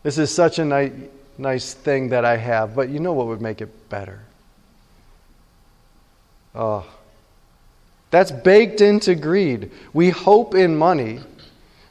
This 0.02 0.18
is 0.18 0.34
such 0.34 0.58
a 0.58 0.66
nice, 0.66 0.92
nice 1.38 1.74
thing 1.74 2.10
that 2.10 2.25
I 2.25 2.38
have, 2.38 2.75
but 2.75 2.89
you 2.89 3.00
know 3.00 3.13
what 3.13 3.27
would 3.27 3.41
make 3.41 3.62
it 3.62 3.89
better? 3.89 4.20
Oh, 6.56 6.86
that's 8.10 8.32
baked 8.32 8.82
into 8.82 9.15
greed. 9.15 9.72
We 9.94 10.10
hope 10.10 10.56
in 10.56 10.75
money 10.75 11.22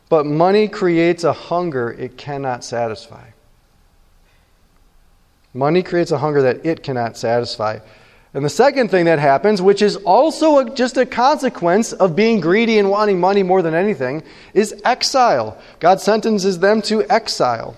but 0.08 0.24
money 0.26 0.68
creates 0.68 1.24
a 1.24 1.32
hunger 1.32 1.90
it 1.90 2.16
cannot 2.16 2.64
satisfy. 2.64 3.28
Money 5.52 5.82
creates 5.82 6.10
a 6.10 6.18
hunger 6.18 6.42
that 6.42 6.64
it 6.64 6.82
cannot 6.82 7.16
satisfy. 7.16 7.78
And 8.34 8.44
the 8.44 8.50
second 8.50 8.90
thing 8.90 9.06
that 9.06 9.18
happens, 9.18 9.62
which 9.62 9.80
is 9.80 9.96
also 9.96 10.58
a, 10.58 10.70
just 10.74 10.98
a 10.98 11.06
consequence 11.06 11.94
of 11.94 12.14
being 12.14 12.40
greedy 12.40 12.78
and 12.78 12.90
wanting 12.90 13.18
money 13.18 13.42
more 13.42 13.62
than 13.62 13.74
anything, 13.74 14.22
is 14.52 14.80
exile. 14.84 15.56
God 15.80 16.00
sentences 16.00 16.58
them 16.58 16.82
to 16.82 17.02
exile. 17.10 17.76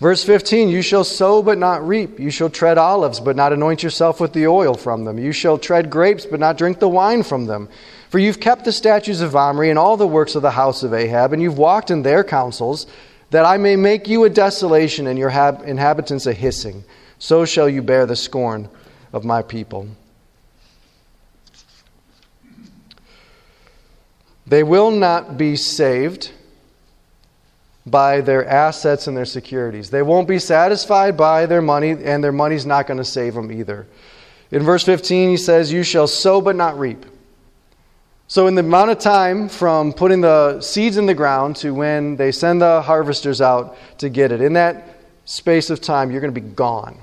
Verse 0.00 0.24
15 0.24 0.68
You 0.68 0.82
shall 0.82 1.04
sow 1.04 1.42
but 1.42 1.58
not 1.58 1.86
reap. 1.86 2.18
You 2.18 2.30
shall 2.30 2.50
tread 2.50 2.78
olives 2.78 3.20
but 3.20 3.36
not 3.36 3.52
anoint 3.52 3.82
yourself 3.82 4.20
with 4.20 4.32
the 4.32 4.46
oil 4.46 4.74
from 4.74 5.04
them. 5.04 5.18
You 5.18 5.32
shall 5.32 5.58
tread 5.58 5.90
grapes 5.90 6.26
but 6.26 6.40
not 6.40 6.58
drink 6.58 6.78
the 6.78 6.88
wine 6.88 7.22
from 7.22 7.46
them. 7.46 7.68
For 8.10 8.18
you've 8.18 8.40
kept 8.40 8.64
the 8.64 8.72
statutes 8.72 9.20
of 9.20 9.34
Omri 9.34 9.70
and 9.70 9.78
all 9.78 9.96
the 9.96 10.06
works 10.06 10.34
of 10.34 10.42
the 10.42 10.52
house 10.52 10.82
of 10.82 10.94
Ahab, 10.94 11.32
and 11.32 11.42
you've 11.42 11.58
walked 11.58 11.90
in 11.90 12.02
their 12.02 12.22
counsels, 12.22 12.86
that 13.30 13.44
I 13.44 13.56
may 13.56 13.74
make 13.74 14.06
you 14.06 14.22
a 14.22 14.30
desolation 14.30 15.08
and 15.08 15.18
your 15.18 15.30
inhabitants 15.30 16.26
a 16.26 16.32
hissing. 16.32 16.84
So 17.18 17.44
shall 17.44 17.68
you 17.68 17.82
bear 17.82 18.06
the 18.06 18.14
scorn 18.14 18.68
of 19.12 19.24
my 19.24 19.42
people. 19.42 19.88
They 24.46 24.62
will 24.62 24.90
not 24.90 25.38
be 25.38 25.56
saved 25.56 26.30
by 27.86 28.20
their 28.20 28.46
assets 28.46 29.06
and 29.06 29.16
their 29.16 29.24
securities. 29.24 29.90
They 29.90 30.02
won't 30.02 30.26
be 30.26 30.38
satisfied 30.38 31.16
by 31.16 31.46
their 31.46 31.62
money, 31.62 31.90
and 31.90 32.24
their 32.24 32.32
money's 32.32 32.64
not 32.64 32.86
going 32.86 32.98
to 32.98 33.04
save 33.04 33.34
them 33.34 33.52
either. 33.52 33.86
In 34.50 34.62
verse 34.62 34.84
15, 34.84 35.30
he 35.30 35.36
says, 35.36 35.72
You 35.72 35.82
shall 35.82 36.06
sow 36.06 36.40
but 36.40 36.56
not 36.56 36.78
reap. 36.78 37.04
So, 38.26 38.46
in 38.46 38.54
the 38.54 38.60
amount 38.60 38.90
of 38.90 38.98
time 38.98 39.48
from 39.50 39.92
putting 39.92 40.22
the 40.22 40.60
seeds 40.60 40.96
in 40.96 41.04
the 41.04 41.14
ground 41.14 41.56
to 41.56 41.74
when 41.74 42.16
they 42.16 42.32
send 42.32 42.62
the 42.62 42.80
harvesters 42.80 43.42
out 43.42 43.76
to 43.98 44.08
get 44.08 44.32
it, 44.32 44.40
in 44.40 44.54
that 44.54 44.96
space 45.26 45.68
of 45.68 45.80
time, 45.80 46.10
you're 46.10 46.22
going 46.22 46.34
to 46.34 46.40
be 46.40 46.46
gone. 46.46 46.98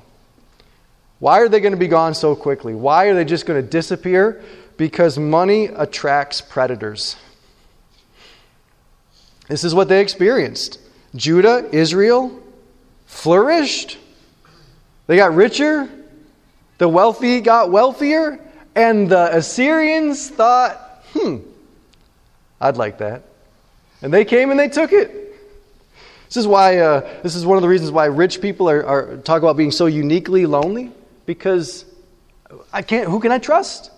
Why 1.19 1.39
are 1.39 1.47
they 1.47 1.59
going 1.59 1.73
to 1.73 1.77
be 1.77 1.87
gone 1.87 2.15
so 2.15 2.35
quickly? 2.35 2.73
Why 2.73 3.05
are 3.05 3.13
they 3.13 3.25
just 3.25 3.45
going 3.45 3.61
to 3.61 3.67
disappear? 3.67 4.41
Because 4.77 5.19
money 5.19 5.65
attracts 5.65 6.41
predators. 6.41 7.15
This 9.51 9.65
is 9.65 9.75
what 9.75 9.89
they 9.89 9.99
experienced. 9.99 10.79
Judah, 11.13 11.67
Israel, 11.73 12.41
flourished. 13.05 13.97
They 15.07 15.17
got 15.17 15.35
richer. 15.35 15.89
The 16.77 16.87
wealthy 16.87 17.41
got 17.41 17.69
wealthier. 17.69 18.39
And 18.75 19.09
the 19.09 19.35
Assyrians 19.35 20.29
thought, 20.29 21.03
hmm, 21.11 21.39
I'd 22.61 22.77
like 22.77 22.99
that. 22.99 23.23
And 24.01 24.13
they 24.13 24.23
came 24.23 24.51
and 24.51 24.59
they 24.59 24.69
took 24.69 24.93
it. 24.93 25.11
This 26.27 26.37
is 26.37 26.47
why, 26.47 26.77
uh, 26.77 27.21
this 27.21 27.35
is 27.35 27.45
one 27.45 27.57
of 27.57 27.61
the 27.61 27.67
reasons 27.67 27.91
why 27.91 28.05
rich 28.05 28.39
people 28.39 28.69
are, 28.69 28.85
are 28.85 29.17
talk 29.17 29.41
about 29.41 29.57
being 29.57 29.71
so 29.71 29.85
uniquely 29.85 30.45
lonely 30.45 30.93
because 31.25 31.83
I 32.71 32.83
can't, 32.83 33.09
who 33.09 33.19
can 33.19 33.33
I 33.33 33.37
trust? 33.37 33.91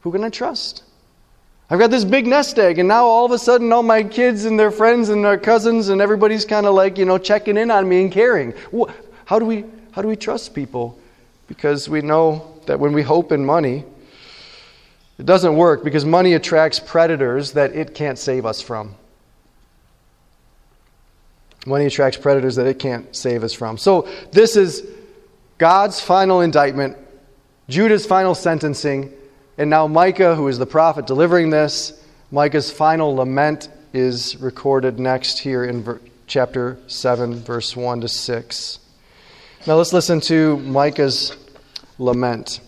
Who 0.00 0.10
can 0.10 0.24
I 0.24 0.30
trust? 0.30 0.84
I've 1.72 1.78
got 1.78 1.90
this 1.90 2.04
big 2.04 2.26
nest 2.26 2.58
egg, 2.58 2.78
and 2.78 2.86
now 2.86 3.06
all 3.06 3.24
of 3.24 3.32
a 3.32 3.38
sudden, 3.38 3.72
all 3.72 3.82
my 3.82 4.02
kids 4.02 4.44
and 4.44 4.60
their 4.60 4.70
friends 4.70 5.08
and 5.08 5.24
their 5.24 5.38
cousins 5.38 5.88
and 5.88 6.02
everybody's 6.02 6.44
kind 6.44 6.66
of 6.66 6.74
like, 6.74 6.98
you 6.98 7.06
know, 7.06 7.16
checking 7.16 7.56
in 7.56 7.70
on 7.70 7.88
me 7.88 8.02
and 8.02 8.12
caring. 8.12 8.52
How 9.24 9.38
do 9.38 9.46
we, 9.46 9.64
how 9.92 10.02
do 10.02 10.08
we 10.08 10.14
trust 10.14 10.54
people? 10.54 10.98
Because 11.48 11.88
we 11.88 12.02
know 12.02 12.60
that 12.66 12.78
when 12.78 12.92
we 12.92 13.00
hope 13.00 13.32
in 13.32 13.46
money, 13.46 13.86
it 15.18 15.24
doesn't 15.24 15.56
work 15.56 15.82
because 15.82 16.04
money 16.04 16.34
attracts 16.34 16.78
predators 16.78 17.52
that 17.52 17.74
it 17.74 17.94
can't 17.94 18.18
save 18.18 18.44
us 18.44 18.60
from. 18.60 18.94
Money 21.64 21.86
attracts 21.86 22.18
predators 22.18 22.56
that 22.56 22.66
it 22.66 22.78
can't 22.78 23.16
save 23.16 23.42
us 23.42 23.54
from. 23.54 23.78
So, 23.78 24.06
this 24.30 24.56
is 24.56 24.86
God's 25.56 26.02
final 26.02 26.42
indictment, 26.42 26.98
Judah's 27.70 28.04
final 28.04 28.34
sentencing, 28.34 29.10
and 29.58 29.68
now 29.68 29.86
Micah, 29.86 30.34
who 30.34 30.48
is 30.48 30.58
the 30.58 30.66
prophet 30.66 31.06
delivering 31.06 31.50
this, 31.50 31.92
Micah's 32.30 32.70
final 32.70 33.14
lament 33.14 33.68
is 33.92 34.36
recorded 34.40 34.98
next 34.98 35.38
here 35.38 35.64
in 35.64 35.82
ver- 35.82 36.00
chapter 36.26 36.78
7, 36.86 37.34
verse 37.34 37.76
1 37.76 38.00
to 38.00 38.08
6. 38.08 38.78
Now 39.66 39.74
let's 39.76 39.92
listen 39.92 40.20
to 40.22 40.56
Micah's 40.58 41.36
lament. 41.98 42.60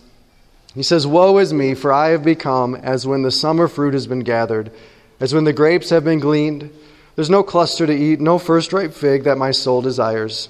He 0.75 0.83
says, 0.83 1.07
Woe 1.07 1.37
is 1.39 1.53
me, 1.53 1.73
for 1.73 1.91
I 1.91 2.09
have 2.09 2.23
become 2.23 2.75
as 2.75 3.07
when 3.07 3.23
the 3.23 3.31
summer 3.31 3.67
fruit 3.67 3.93
has 3.93 4.07
been 4.07 4.19
gathered, 4.19 4.71
as 5.19 5.33
when 5.33 5.45
the 5.45 5.53
grapes 5.53 5.89
have 5.89 6.03
been 6.03 6.19
gleaned. 6.19 6.69
There's 7.15 7.29
no 7.29 7.43
cluster 7.43 7.87
to 7.87 7.93
eat, 7.93 8.19
no 8.19 8.37
first 8.37 8.73
ripe 8.73 8.93
fig 8.93 9.23
that 9.23 9.37
my 9.37 9.51
soul 9.51 9.81
desires. 9.81 10.49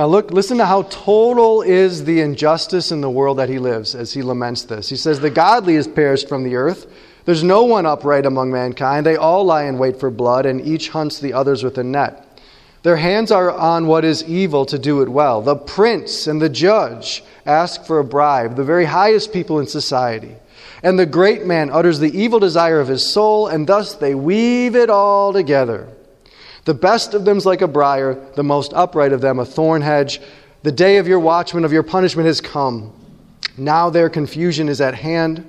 Now, 0.00 0.06
look, 0.06 0.30
listen 0.30 0.56
to 0.56 0.64
how 0.64 0.84
total 0.84 1.60
is 1.60 2.06
the 2.06 2.22
injustice 2.22 2.90
in 2.90 3.02
the 3.02 3.10
world 3.10 3.36
that 3.36 3.50
he 3.50 3.58
lives 3.58 3.94
as 3.94 4.14
he 4.14 4.22
laments 4.22 4.62
this. 4.62 4.88
He 4.88 4.96
says, 4.96 5.20
The 5.20 5.28
godly 5.28 5.74
is 5.74 5.86
perished 5.86 6.26
from 6.26 6.42
the 6.42 6.56
earth. 6.56 6.86
There's 7.26 7.44
no 7.44 7.64
one 7.64 7.84
upright 7.84 8.24
among 8.24 8.50
mankind. 8.50 9.04
They 9.04 9.16
all 9.16 9.44
lie 9.44 9.64
in 9.64 9.76
wait 9.76 10.00
for 10.00 10.08
blood, 10.08 10.46
and 10.46 10.66
each 10.66 10.88
hunts 10.88 11.18
the 11.18 11.34
others 11.34 11.62
with 11.62 11.76
a 11.76 11.84
net. 11.84 12.40
Their 12.82 12.96
hands 12.96 13.30
are 13.30 13.52
on 13.52 13.88
what 13.88 14.06
is 14.06 14.24
evil 14.24 14.64
to 14.64 14.78
do 14.78 15.02
it 15.02 15.08
well. 15.10 15.42
The 15.42 15.56
prince 15.56 16.26
and 16.26 16.40
the 16.40 16.48
judge 16.48 17.22
ask 17.44 17.84
for 17.84 17.98
a 17.98 18.04
bribe, 18.04 18.56
the 18.56 18.64
very 18.64 18.86
highest 18.86 19.34
people 19.34 19.60
in 19.60 19.66
society. 19.66 20.34
And 20.82 20.98
the 20.98 21.04
great 21.04 21.44
man 21.44 21.68
utters 21.68 21.98
the 21.98 22.18
evil 22.18 22.38
desire 22.38 22.80
of 22.80 22.88
his 22.88 23.06
soul, 23.06 23.48
and 23.48 23.66
thus 23.66 23.96
they 23.96 24.14
weave 24.14 24.76
it 24.76 24.88
all 24.88 25.34
together. 25.34 25.88
The 26.64 26.74
best 26.74 27.14
of 27.14 27.24
them 27.24 27.38
is 27.38 27.46
like 27.46 27.62
a 27.62 27.68
briar, 27.68 28.14
the 28.36 28.42
most 28.42 28.72
upright 28.74 29.12
of 29.12 29.20
them 29.20 29.38
a 29.38 29.44
thorn 29.44 29.82
hedge. 29.82 30.20
The 30.62 30.72
day 30.72 30.98
of 30.98 31.08
your 31.08 31.20
watchman, 31.20 31.64
of 31.64 31.72
your 31.72 31.82
punishment, 31.82 32.26
has 32.26 32.40
come. 32.40 32.92
Now 33.56 33.90
their 33.90 34.10
confusion 34.10 34.68
is 34.68 34.80
at 34.80 34.94
hand. 34.94 35.48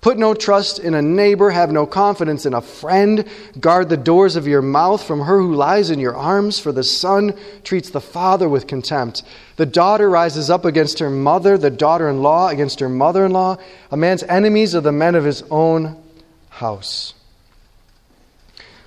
Put 0.00 0.18
no 0.18 0.34
trust 0.34 0.80
in 0.80 0.94
a 0.94 1.02
neighbor, 1.02 1.50
have 1.50 1.70
no 1.70 1.86
confidence 1.86 2.44
in 2.44 2.54
a 2.54 2.60
friend. 2.60 3.24
Guard 3.60 3.88
the 3.88 3.96
doors 3.96 4.34
of 4.34 4.48
your 4.48 4.60
mouth 4.60 5.02
from 5.02 5.20
her 5.20 5.40
who 5.40 5.54
lies 5.54 5.90
in 5.90 6.00
your 6.00 6.16
arms, 6.16 6.58
for 6.58 6.72
the 6.72 6.82
son 6.82 7.34
treats 7.62 7.90
the 7.90 8.00
father 8.00 8.48
with 8.48 8.66
contempt. 8.66 9.22
The 9.56 9.66
daughter 9.66 10.10
rises 10.10 10.50
up 10.50 10.64
against 10.64 10.98
her 10.98 11.08
mother, 11.08 11.56
the 11.56 11.70
daughter 11.70 12.10
in 12.10 12.20
law 12.20 12.48
against 12.48 12.80
her 12.80 12.88
mother 12.88 13.24
in 13.24 13.30
law. 13.30 13.58
A 13.92 13.96
man's 13.96 14.24
enemies 14.24 14.74
are 14.74 14.80
the 14.80 14.90
men 14.90 15.14
of 15.14 15.24
his 15.24 15.44
own 15.50 16.02
house. 16.48 17.14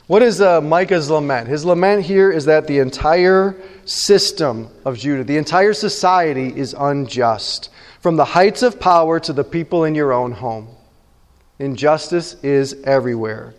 What 0.07 0.21
is 0.21 0.39
uh, 0.39 0.61
Micah's 0.61 1.09
lament? 1.09 1.47
His 1.47 1.65
lament 1.65 2.05
here 2.05 2.31
is 2.31 2.45
that 2.45 2.67
the 2.67 2.77
entire 2.77 3.55
system 3.85 4.69
of 4.85 4.99
Judah, 4.99 5.23
the 5.23 5.37
entire 5.37 5.73
society 5.73 6.55
is 6.55 6.75
unjust, 6.77 7.71
from 8.01 8.15
the 8.15 8.25
heights 8.25 8.61
of 8.61 8.79
power 8.79 9.19
to 9.21 9.33
the 9.33 9.43
people 9.43 9.83
in 9.83 9.95
your 9.95 10.13
own 10.13 10.31
home. 10.31 10.67
Injustice 11.57 12.35
is 12.43 12.75
everywhere. 12.83 13.55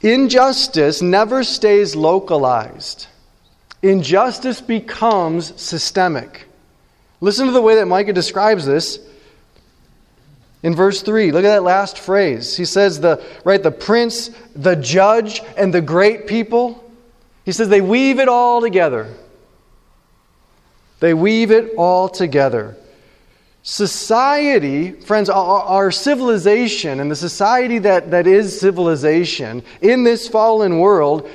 Injustice 0.00 1.02
never 1.02 1.42
stays 1.42 1.96
localized. 1.96 3.08
Injustice 3.82 4.60
becomes 4.60 5.60
systemic. 5.60 6.46
Listen 7.20 7.46
to 7.46 7.52
the 7.52 7.62
way 7.62 7.74
that 7.76 7.86
Micah 7.86 8.12
describes 8.12 8.64
this 8.64 8.98
in 10.64 10.74
verse 10.74 11.02
3 11.02 11.30
look 11.30 11.44
at 11.44 11.54
that 11.54 11.62
last 11.62 11.98
phrase. 11.98 12.56
He 12.56 12.64
says 12.64 12.98
the 12.98 13.22
right 13.44 13.62
the 13.62 13.70
prince 13.70 14.30
the 14.56 14.74
judge 14.74 15.42
and 15.56 15.72
the 15.72 15.82
great 15.82 16.26
people. 16.26 16.82
He 17.44 17.52
says 17.52 17.68
they 17.68 17.82
weave 17.82 18.18
it 18.18 18.28
all 18.28 18.60
together. 18.60 19.14
They 21.00 21.12
weave 21.12 21.50
it 21.50 21.74
all 21.76 22.08
together. 22.08 22.76
Society 23.62 24.92
friends 24.92 25.28
our, 25.28 25.62
our 25.62 25.90
civilization 25.90 26.98
and 26.98 27.10
the 27.10 27.16
society 27.16 27.78
that, 27.80 28.10
that 28.10 28.26
is 28.26 28.58
civilization 28.58 29.62
in 29.82 30.02
this 30.02 30.28
fallen 30.28 30.78
world 30.78 31.28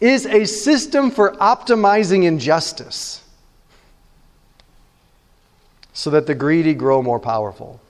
is 0.00 0.26
a 0.26 0.44
system 0.44 1.10
for 1.10 1.32
optimizing 1.36 2.24
injustice 2.24 3.22
so 5.94 6.10
that 6.10 6.26
the 6.26 6.34
greedy 6.34 6.74
grow 6.74 7.02
more 7.02 7.18
powerful 7.18 7.80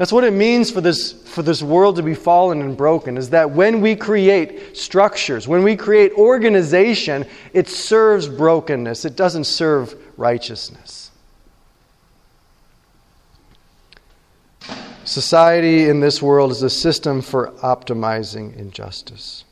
that's 0.00 0.14
what 0.14 0.24
it 0.24 0.32
means 0.32 0.70
for 0.70 0.80
this, 0.80 1.12
for 1.12 1.42
this 1.42 1.62
world 1.62 1.96
to 1.96 2.02
be 2.02 2.14
fallen 2.14 2.62
and 2.62 2.74
broken, 2.74 3.18
is 3.18 3.28
that 3.28 3.50
when 3.50 3.82
we 3.82 3.94
create 3.94 4.74
structures, 4.74 5.46
when 5.46 5.62
we 5.62 5.76
create 5.76 6.12
organization, 6.12 7.26
it 7.52 7.68
serves 7.68 8.26
brokenness. 8.26 9.04
It 9.04 9.14
doesn't 9.14 9.44
serve 9.44 9.94
righteousness. 10.16 11.10
Society 15.04 15.90
in 15.90 16.00
this 16.00 16.22
world 16.22 16.50
is 16.50 16.62
a 16.62 16.70
system 16.70 17.20
for 17.20 17.50
optimizing 17.58 18.56
injustice 18.56 19.44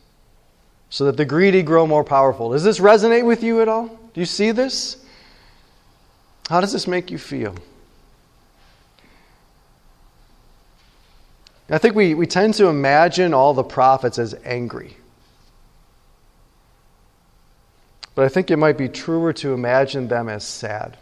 so 0.88 1.04
that 1.04 1.18
the 1.18 1.26
greedy 1.26 1.62
grow 1.62 1.86
more 1.86 2.04
powerful. 2.04 2.52
Does 2.52 2.64
this 2.64 2.78
resonate 2.78 3.26
with 3.26 3.42
you 3.42 3.60
at 3.60 3.68
all? 3.68 3.88
Do 4.14 4.20
you 4.20 4.24
see 4.24 4.52
this? 4.52 4.96
How 6.48 6.62
does 6.62 6.72
this 6.72 6.86
make 6.86 7.10
you 7.10 7.18
feel? 7.18 7.54
I 11.70 11.78
think 11.78 11.94
we, 11.94 12.14
we 12.14 12.26
tend 12.26 12.54
to 12.54 12.66
imagine 12.66 13.34
all 13.34 13.54
the 13.54 13.64
prophets 13.64 14.18
as 14.18 14.34
angry. 14.44 14.96
but 18.18 18.24
I 18.24 18.28
think 18.28 18.50
it 18.50 18.56
might 18.56 18.76
be 18.76 18.88
truer 18.88 19.32
to 19.34 19.54
imagine 19.54 20.08
them 20.08 20.28
as 20.28 20.42
sad. 20.42 20.96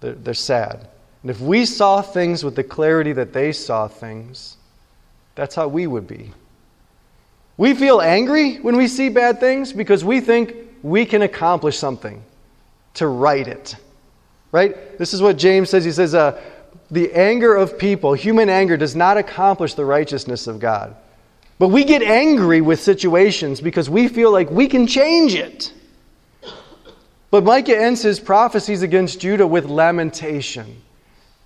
They're, 0.00 0.14
they're 0.14 0.34
sad. 0.34 0.88
And 1.22 1.30
if 1.30 1.38
we 1.38 1.64
saw 1.64 2.02
things 2.02 2.42
with 2.42 2.56
the 2.56 2.64
clarity 2.64 3.12
that 3.12 3.32
they 3.32 3.52
saw 3.52 3.86
things, 3.86 4.56
that's 5.36 5.54
how 5.54 5.68
we 5.68 5.86
would 5.86 6.08
be. 6.08 6.32
We 7.56 7.74
feel 7.74 8.00
angry 8.00 8.56
when 8.56 8.76
we 8.76 8.88
see 8.88 9.08
bad 9.08 9.38
things 9.38 9.72
because 9.72 10.04
we 10.04 10.20
think 10.20 10.52
we 10.82 11.06
can 11.06 11.22
accomplish 11.22 11.78
something 11.78 12.24
to 12.94 13.06
right 13.06 13.46
it. 13.46 13.76
Right? 14.50 14.98
This 14.98 15.14
is 15.14 15.22
what 15.22 15.38
James 15.38 15.70
says. 15.70 15.84
He 15.84 15.92
says, 15.92 16.12
uh, 16.12 16.42
the 16.92 17.10
anger 17.14 17.56
of 17.56 17.78
people, 17.78 18.12
human 18.12 18.50
anger, 18.50 18.76
does 18.76 18.94
not 18.94 19.16
accomplish 19.16 19.72
the 19.72 19.84
righteousness 19.84 20.46
of 20.46 20.60
God. 20.60 20.94
But 21.58 21.68
we 21.68 21.84
get 21.84 22.02
angry 22.02 22.60
with 22.60 22.82
situations 22.82 23.62
because 23.62 23.88
we 23.88 24.08
feel 24.08 24.30
like 24.30 24.50
we 24.50 24.68
can 24.68 24.86
change 24.86 25.34
it. 25.34 25.72
But 27.30 27.44
Micah 27.44 27.80
ends 27.80 28.02
his 28.02 28.20
prophecies 28.20 28.82
against 28.82 29.20
Judah 29.20 29.46
with 29.46 29.64
lamentation. 29.64 30.82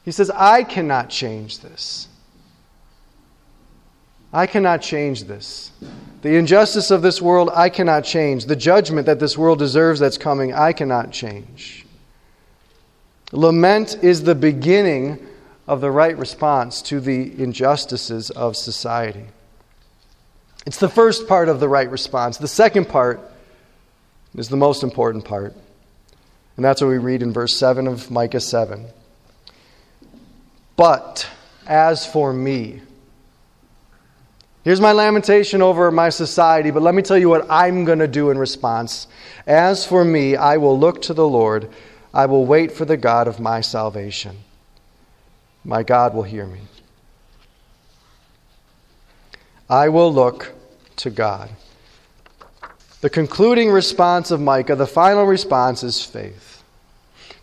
He 0.04 0.10
says, 0.10 0.30
I 0.30 0.64
cannot 0.64 1.10
change 1.10 1.60
this. 1.60 2.08
I 4.32 4.48
cannot 4.48 4.82
change 4.82 5.24
this. 5.24 5.70
The 6.22 6.34
injustice 6.34 6.90
of 6.90 7.02
this 7.02 7.22
world, 7.22 7.50
I 7.54 7.68
cannot 7.68 8.02
change. 8.02 8.46
The 8.46 8.56
judgment 8.56 9.06
that 9.06 9.20
this 9.20 9.38
world 9.38 9.60
deserves 9.60 10.00
that's 10.00 10.18
coming, 10.18 10.52
I 10.52 10.72
cannot 10.72 11.12
change. 11.12 11.86
Lament 13.30 14.02
is 14.02 14.24
the 14.24 14.34
beginning 14.34 15.24
of 15.66 15.80
the 15.80 15.90
right 15.90 16.16
response 16.16 16.80
to 16.82 17.00
the 17.00 17.42
injustices 17.42 18.30
of 18.30 18.56
society. 18.56 19.26
It's 20.66 20.78
the 20.78 20.88
first 20.88 21.28
part 21.28 21.48
of 21.48 21.60
the 21.60 21.68
right 21.68 21.90
response. 21.90 22.38
The 22.38 22.48
second 22.48 22.88
part 22.88 23.20
is 24.36 24.48
the 24.48 24.56
most 24.56 24.82
important 24.82 25.24
part. 25.24 25.54
And 26.56 26.64
that's 26.64 26.80
what 26.80 26.88
we 26.88 26.98
read 26.98 27.22
in 27.22 27.32
verse 27.32 27.56
7 27.56 27.86
of 27.86 28.10
Micah 28.10 28.40
7. 28.40 28.86
But 30.76 31.28
as 31.66 32.06
for 32.06 32.32
me, 32.32 32.80
here's 34.64 34.80
my 34.80 34.92
lamentation 34.92 35.62
over 35.62 35.90
my 35.90 36.08
society, 36.08 36.70
but 36.70 36.82
let 36.82 36.94
me 36.94 37.02
tell 37.02 37.18
you 37.18 37.28
what 37.28 37.46
I'm 37.50 37.84
going 37.84 37.98
to 37.98 38.08
do 38.08 38.30
in 38.30 38.38
response. 38.38 39.06
As 39.46 39.86
for 39.86 40.04
me, 40.04 40.36
I 40.36 40.56
will 40.56 40.78
look 40.78 41.02
to 41.02 41.14
the 41.14 41.28
Lord, 41.28 41.70
I 42.12 42.26
will 42.26 42.46
wait 42.46 42.72
for 42.72 42.84
the 42.84 42.96
God 42.96 43.28
of 43.28 43.40
my 43.40 43.60
salvation. 43.60 44.36
My 45.66 45.82
God 45.82 46.14
will 46.14 46.22
hear 46.22 46.46
me. 46.46 46.60
I 49.68 49.88
will 49.88 50.12
look 50.12 50.54
to 50.98 51.10
God. 51.10 51.50
The 53.00 53.10
concluding 53.10 53.70
response 53.70 54.30
of 54.30 54.40
Micah, 54.40 54.76
the 54.76 54.86
final 54.86 55.24
response, 55.24 55.82
is 55.82 56.00
faith. 56.00 56.62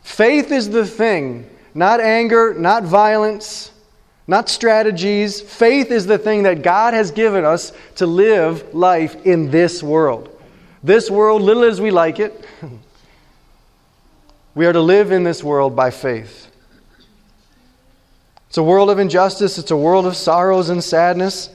Faith 0.04 0.54
is 0.54 0.70
the 0.70 0.86
thing, 0.86 1.50
not 1.74 2.00
anger, 2.00 2.54
not 2.54 2.84
violence, 2.84 3.74
not 4.26 4.48
strategies. 4.48 5.42
Faith 5.42 5.92
is 5.92 6.06
the 6.06 6.18
thing 6.18 6.44
that 6.44 6.62
God 6.62 6.94
has 6.94 7.12
given 7.12 7.44
us 7.44 7.74
to 7.96 8.06
live 8.06 8.74
life 8.74 9.26
in 9.26 9.52
this 9.52 9.84
world. 9.84 10.30
This 10.82 11.12
world, 11.12 11.42
little 11.42 11.64
as 11.64 11.82
we 11.82 11.92
like 11.92 12.22
it, 12.22 12.46
we 14.56 14.66
are 14.66 14.74
to 14.74 14.82
live 14.82 15.12
in 15.12 15.26
this 15.26 15.44
world 15.44 15.76
by 15.76 15.92
faith. 15.92 16.53
It's 18.54 18.60
a 18.60 18.62
world 18.62 18.92
of 18.92 19.00
injustice, 19.00 19.58
it's 19.58 19.72
a 19.72 19.76
world 19.76 20.06
of 20.06 20.16
sorrows 20.16 20.70
and 20.70 20.84
sadness. 20.84 21.50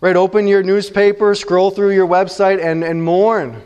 Right? 0.00 0.16
Open 0.16 0.46
your 0.46 0.62
newspaper, 0.62 1.34
scroll 1.34 1.70
through 1.70 1.90
your 1.90 2.06
website, 2.06 2.64
and, 2.64 2.82
and 2.82 3.04
mourn. 3.04 3.60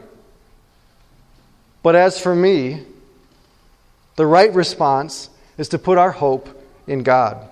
But 1.81 1.95
as 1.95 2.19
for 2.19 2.35
me, 2.35 2.83
the 4.17 4.27
right 4.27 4.53
response 4.53 5.31
is 5.57 5.69
to 5.69 5.79
put 5.79 5.97
our 5.97 6.11
hope 6.11 6.49
in 6.89 7.05
God. 7.05 7.49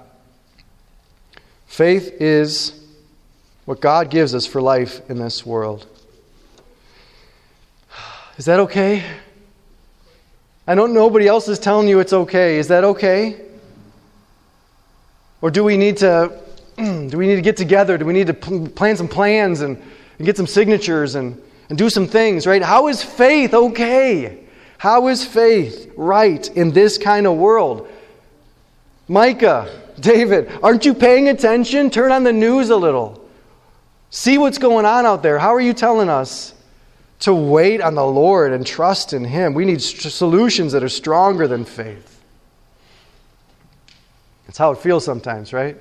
Faith 1.69 2.21
is 2.21 2.73
what 3.67 3.81
God 3.81 4.11
gives 4.11 4.35
us 4.35 4.47
for 4.47 4.61
life 4.61 5.09
in 5.09 5.21
this 5.21 5.47
world. 5.47 5.87
Is 8.37 8.47
that 8.47 8.59
okay? 8.59 9.05
I 10.67 10.75
know 10.75 10.87
nobody 10.87 11.29
else 11.29 11.47
is 11.47 11.61
telling 11.61 11.87
you 11.87 12.01
it's 12.01 12.13
okay. 12.13 12.59
Is 12.59 12.67
that 12.67 12.83
okay? 12.83 13.47
Or 15.43 15.51
do 15.51 15.65
we 15.65 15.77
need 15.77 15.99
to 15.99 16.39
do 16.77 17.19
we 17.19 17.27
need 17.27 17.37
to 17.37 17.43
get 17.43 17.57
together? 17.57 17.99
Do 17.99 18.07
we 18.07 18.13
need 18.13 18.29
to 18.29 18.35
plan 18.35 18.97
some 18.97 19.09
plans 19.09 19.61
and, 19.61 19.77
and 20.19 20.27
get 20.27 20.37
some 20.37 20.47
signatures 20.47 21.15
and, 21.15 21.41
and 21.69 21.77
do 21.77 21.91
some 21.91 22.07
things, 22.07 22.47
right? 22.47 22.63
How 22.63 22.89
is 22.89 23.03
faith 23.03 23.53
okay? 23.53 24.45
How 24.79 25.09
is 25.09 25.25
faith 25.25 25.93
right 25.97 26.49
in 26.57 26.71
this 26.71 26.97
kind 26.97 27.27
of 27.27 27.37
world? 27.37 27.89
Micah, 29.09 29.71
David, 30.01 30.51
aren't 30.63 30.87
you 30.87 30.95
paying 30.95 31.29
attention? 31.29 31.91
Turn 31.91 32.13
on 32.13 32.25
the 32.25 32.33
news 32.33 32.71
a 32.71 32.77
little. 32.77 33.29
See 34.09 34.39
what's 34.39 34.59
going 34.59 34.87
on 34.87 35.05
out 35.05 35.23
there. 35.23 35.39
How 35.39 35.55
are 35.55 35.61
you 35.61 35.75
telling 35.75 36.09
us 36.09 36.55
to 37.21 37.35
wait 37.35 37.83
on 37.83 37.95
the 37.95 38.07
Lord 38.07 38.53
and 38.53 38.67
trust 38.67 39.13
in 39.13 39.25
Him? 39.25 39.53
We 39.53 39.67
need 39.67 39.83
solutions 39.83 40.73
that 40.73 40.83
are 40.83 40.89
stronger 40.89 41.47
than 41.47 41.67
faith. 41.67 42.20
That's 44.51 44.59
how 44.59 44.73
it 44.73 44.79
feels 44.79 45.05
sometimes, 45.05 45.53
right? 45.53 45.77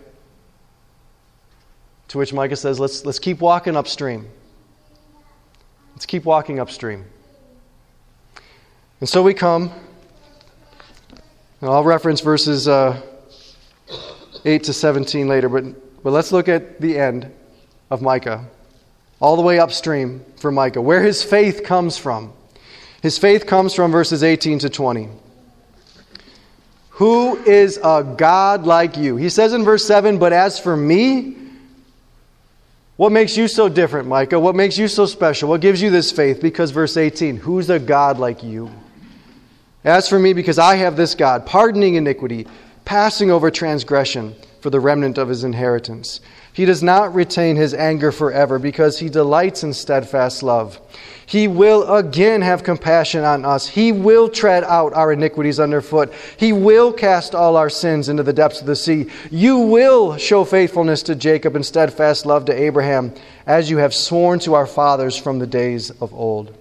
To 2.09 2.19
which 2.19 2.33
Micah 2.33 2.55
says, 2.55 2.79
let's, 2.79 3.03
let's 3.03 3.17
keep 3.17 3.39
walking 3.39 3.75
upstream. 3.75 4.27
Let's 5.95 6.05
keep 6.05 6.23
walking 6.23 6.59
upstream. 6.59 7.03
And 8.99 9.09
so 9.09 9.23
we 9.23 9.33
come, 9.33 9.71
I'll 11.63 11.83
reference 11.83 12.21
verses 12.21 12.67
uh, 12.67 13.01
8 14.45 14.65
to 14.65 14.71
17 14.71 15.27
later, 15.27 15.49
but, 15.49 16.03
but 16.03 16.11
let's 16.11 16.31
look 16.31 16.47
at 16.47 16.79
the 16.79 16.95
end 16.95 17.31
of 17.89 18.03
Micah, 18.03 18.45
all 19.19 19.35
the 19.35 19.41
way 19.41 19.57
upstream 19.57 20.23
for 20.35 20.51
Micah, 20.51 20.79
where 20.79 21.01
his 21.01 21.23
faith 21.23 21.63
comes 21.63 21.97
from. 21.97 22.33
His 23.01 23.17
faith 23.17 23.47
comes 23.47 23.73
from 23.73 23.91
verses 23.91 24.21
18 24.21 24.59
to 24.59 24.69
20. 24.69 25.09
Who 26.99 27.37
is 27.37 27.79
a 27.81 28.03
God 28.03 28.65
like 28.65 28.97
you? 28.97 29.15
He 29.15 29.29
says 29.29 29.53
in 29.53 29.63
verse 29.63 29.85
7 29.85 30.19
But 30.19 30.33
as 30.33 30.59
for 30.59 30.75
me, 30.75 31.33
what 32.97 33.13
makes 33.13 33.37
you 33.37 33.47
so 33.47 33.69
different, 33.69 34.09
Micah? 34.09 34.37
What 34.37 34.53
makes 34.53 34.77
you 34.77 34.89
so 34.89 35.05
special? 35.05 35.47
What 35.47 35.61
gives 35.61 35.81
you 35.81 35.91
this 35.91 36.11
faith? 36.11 36.41
Because 36.41 36.71
verse 36.71 36.97
18, 36.97 37.37
who's 37.37 37.69
a 37.69 37.79
God 37.79 38.19
like 38.19 38.43
you? 38.43 38.69
As 39.85 40.09
for 40.09 40.19
me, 40.19 40.33
because 40.33 40.59
I 40.59 40.75
have 40.75 40.97
this 40.97 41.15
God, 41.15 41.45
pardoning 41.45 41.95
iniquity, 41.95 42.45
passing 42.83 43.31
over 43.31 43.49
transgression 43.49 44.35
for 44.59 44.69
the 44.69 44.81
remnant 44.81 45.17
of 45.17 45.29
his 45.29 45.45
inheritance. 45.45 46.19
He 46.59 46.65
does 46.65 46.83
not 46.83 47.15
retain 47.15 47.55
his 47.55 47.73
anger 47.73 48.11
forever 48.11 48.59
because 48.59 48.99
he 48.99 49.07
delights 49.07 49.63
in 49.63 49.71
steadfast 49.71 50.43
love. 50.43 50.77
He 51.25 51.47
will 51.47 51.95
again 51.95 52.41
have 52.41 52.65
compassion 52.65 53.23
on 53.23 53.45
us. 53.45 53.65
He 53.65 53.93
will 53.93 54.27
tread 54.27 54.65
out 54.65 54.91
our 54.91 55.13
iniquities 55.13 55.57
underfoot. 55.57 56.11
He 56.35 56.51
will 56.51 56.91
cast 56.91 57.33
all 57.33 57.55
our 57.55 57.69
sins 57.69 58.09
into 58.09 58.23
the 58.23 58.33
depths 58.33 58.59
of 58.59 58.67
the 58.67 58.75
sea. 58.75 59.05
You 59.31 59.59
will 59.59 60.17
show 60.17 60.43
faithfulness 60.43 61.01
to 61.03 61.15
Jacob 61.15 61.55
and 61.55 61.65
steadfast 61.65 62.25
love 62.25 62.43
to 62.43 62.53
Abraham, 62.53 63.13
as 63.47 63.69
you 63.69 63.77
have 63.77 63.93
sworn 63.95 64.39
to 64.39 64.53
our 64.55 64.67
fathers 64.67 65.15
from 65.15 65.39
the 65.39 65.47
days 65.47 65.91
of 66.01 66.13
old. 66.13 66.53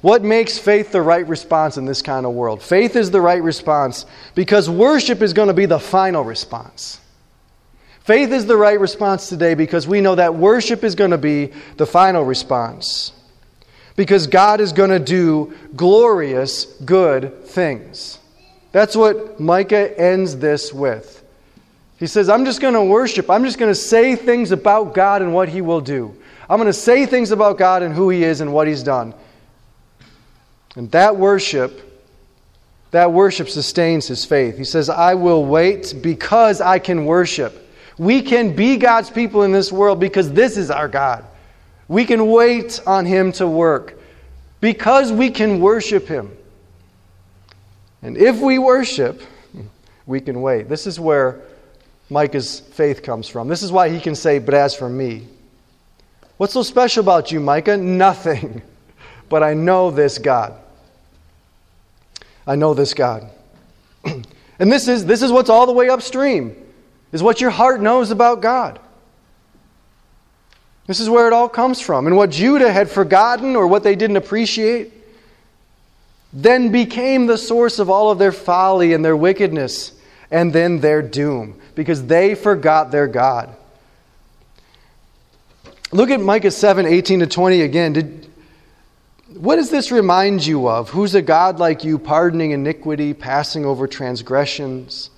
What 0.00 0.24
makes 0.24 0.56
faith 0.58 0.90
the 0.90 1.02
right 1.02 1.28
response 1.28 1.76
in 1.76 1.84
this 1.84 2.00
kind 2.00 2.24
of 2.24 2.32
world? 2.32 2.62
Faith 2.62 2.96
is 2.96 3.10
the 3.10 3.20
right 3.20 3.42
response 3.42 4.06
because 4.34 4.70
worship 4.70 5.20
is 5.20 5.34
going 5.34 5.48
to 5.48 5.54
be 5.54 5.66
the 5.66 5.78
final 5.78 6.24
response. 6.24 7.00
Faith 8.08 8.32
is 8.32 8.46
the 8.46 8.56
right 8.56 8.80
response 8.80 9.28
today 9.28 9.52
because 9.52 9.86
we 9.86 10.00
know 10.00 10.14
that 10.14 10.34
worship 10.34 10.82
is 10.82 10.94
going 10.94 11.10
to 11.10 11.18
be 11.18 11.52
the 11.76 11.84
final 11.84 12.24
response. 12.24 13.12
Because 13.96 14.26
God 14.26 14.62
is 14.62 14.72
going 14.72 14.88
to 14.88 14.98
do 14.98 15.52
glorious, 15.76 16.64
good 16.86 17.44
things. 17.44 18.18
That's 18.72 18.96
what 18.96 19.38
Micah 19.38 20.00
ends 20.00 20.38
this 20.38 20.72
with. 20.72 21.22
He 21.98 22.06
says, 22.06 22.30
I'm 22.30 22.46
just 22.46 22.62
going 22.62 22.72
to 22.72 22.82
worship. 22.82 23.28
I'm 23.28 23.44
just 23.44 23.58
going 23.58 23.70
to 23.70 23.78
say 23.78 24.16
things 24.16 24.52
about 24.52 24.94
God 24.94 25.20
and 25.20 25.34
what 25.34 25.50
He 25.50 25.60
will 25.60 25.82
do. 25.82 26.16
I'm 26.48 26.56
going 26.56 26.66
to 26.66 26.72
say 26.72 27.04
things 27.04 27.30
about 27.30 27.58
God 27.58 27.82
and 27.82 27.94
who 27.94 28.08
He 28.08 28.24
is 28.24 28.40
and 28.40 28.54
what 28.54 28.66
He's 28.66 28.82
done. 28.82 29.12
And 30.76 30.90
that 30.92 31.18
worship, 31.18 32.02
that 32.90 33.12
worship 33.12 33.50
sustains 33.50 34.08
his 34.08 34.24
faith. 34.24 34.56
He 34.56 34.64
says, 34.64 34.88
I 34.88 35.12
will 35.12 35.44
wait 35.44 35.92
because 36.00 36.62
I 36.62 36.78
can 36.78 37.04
worship. 37.04 37.66
We 37.98 38.22
can 38.22 38.54
be 38.54 38.76
God's 38.76 39.10
people 39.10 39.42
in 39.42 39.52
this 39.52 39.72
world 39.72 39.98
because 40.00 40.32
this 40.32 40.56
is 40.56 40.70
our 40.70 40.88
God. 40.88 41.24
We 41.88 42.04
can 42.04 42.28
wait 42.28 42.80
on 42.86 43.04
Him 43.04 43.32
to 43.32 43.46
work 43.46 43.98
because 44.60 45.12
we 45.12 45.30
can 45.30 45.60
worship 45.60 46.06
Him. 46.06 46.36
And 48.02 48.16
if 48.16 48.38
we 48.38 48.58
worship, 48.58 49.20
we 50.06 50.20
can 50.20 50.40
wait. 50.40 50.68
This 50.68 50.86
is 50.86 51.00
where 51.00 51.40
Micah's 52.08 52.60
faith 52.60 53.02
comes 53.02 53.28
from. 53.28 53.48
This 53.48 53.62
is 53.62 53.72
why 53.72 53.88
he 53.88 54.00
can 54.00 54.14
say, 54.14 54.38
But 54.38 54.54
as 54.54 54.74
for 54.74 54.88
me, 54.88 55.26
What's 56.38 56.52
so 56.52 56.62
special 56.62 57.00
about 57.00 57.32
you, 57.32 57.40
Micah? 57.40 57.76
Nothing. 57.76 58.62
But 59.28 59.42
I 59.42 59.52
know 59.52 59.90
this 59.90 60.16
God. 60.16 60.54
I 62.46 62.56
know 62.56 62.72
this 62.72 62.94
God. 62.94 63.28
and 64.04 64.72
this 64.72 64.88
is, 64.88 65.04
this 65.04 65.20
is 65.20 65.30
what's 65.30 65.50
all 65.50 65.66
the 65.66 65.72
way 65.74 65.90
upstream, 65.90 66.56
is 67.12 67.22
what 67.22 67.40
your 67.40 67.50
heart 67.50 67.80
knows 67.80 68.10
about 68.10 68.40
God. 68.40 68.78
This 70.86 71.00
is 71.00 71.10
where 71.10 71.26
it 71.26 71.32
all 71.32 71.48
comes 71.48 71.80
from. 71.80 72.06
And 72.06 72.16
what 72.16 72.30
Judah 72.30 72.72
had 72.72 72.90
forgotten 72.90 73.56
or 73.56 73.66
what 73.66 73.82
they 73.82 73.94
didn't 73.94 74.16
appreciate 74.16 74.92
then 76.32 76.72
became 76.72 77.26
the 77.26 77.38
source 77.38 77.78
of 77.78 77.88
all 77.88 78.10
of 78.10 78.18
their 78.18 78.32
folly 78.32 78.92
and 78.92 79.04
their 79.04 79.16
wickedness 79.16 79.92
and 80.30 80.52
then 80.52 80.80
their 80.80 81.02
doom 81.02 81.58
because 81.74 82.06
they 82.06 82.34
forgot 82.34 82.90
their 82.90 83.06
God. 83.06 83.54
Look 85.90 86.10
at 86.10 86.20
Micah 86.20 86.50
7 86.50 86.86
18 86.86 87.20
to 87.20 87.26
20 87.26 87.62
again. 87.62 87.92
Did, 87.94 88.30
what 89.34 89.56
does 89.56 89.70
this 89.70 89.90
remind 89.90 90.46
you 90.46 90.68
of? 90.68 90.90
Who's 90.90 91.14
a 91.14 91.22
God 91.22 91.58
like 91.58 91.84
you, 91.84 91.98
pardoning 91.98 92.50
iniquity, 92.50 93.14
passing 93.14 93.64
over 93.64 93.86
transgressions? 93.86 95.10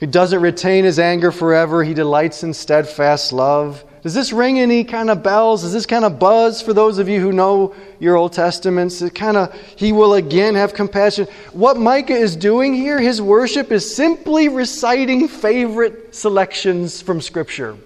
He 0.00 0.06
doesn't 0.06 0.40
retain 0.40 0.84
his 0.84 0.98
anger 0.98 1.30
forever, 1.30 1.84
he 1.84 1.92
delights 1.92 2.42
in 2.42 2.54
steadfast 2.54 3.32
love. 3.32 3.84
Does 4.02 4.14
this 4.14 4.32
ring 4.32 4.58
any 4.58 4.82
kind 4.82 5.10
of 5.10 5.22
bells? 5.22 5.60
Does 5.60 5.74
this 5.74 5.84
kind 5.84 6.06
of 6.06 6.18
buzz 6.18 6.62
for 6.62 6.72
those 6.72 6.96
of 6.98 7.06
you 7.06 7.20
who 7.20 7.32
know 7.32 7.74
your 7.98 8.16
Old 8.16 8.32
Testaments? 8.32 9.02
It 9.02 9.14
kind 9.14 9.36
of, 9.36 9.54
he 9.76 9.92
will 9.92 10.14
again 10.14 10.54
have 10.54 10.72
compassion. 10.72 11.26
What 11.52 11.76
Micah 11.76 12.14
is 12.14 12.34
doing 12.34 12.72
here, 12.72 12.98
his 12.98 13.20
worship 13.20 13.70
is 13.70 13.94
simply 13.94 14.48
reciting 14.48 15.28
favorite 15.28 16.14
selections 16.14 17.02
from 17.02 17.20
Scripture. 17.20 17.76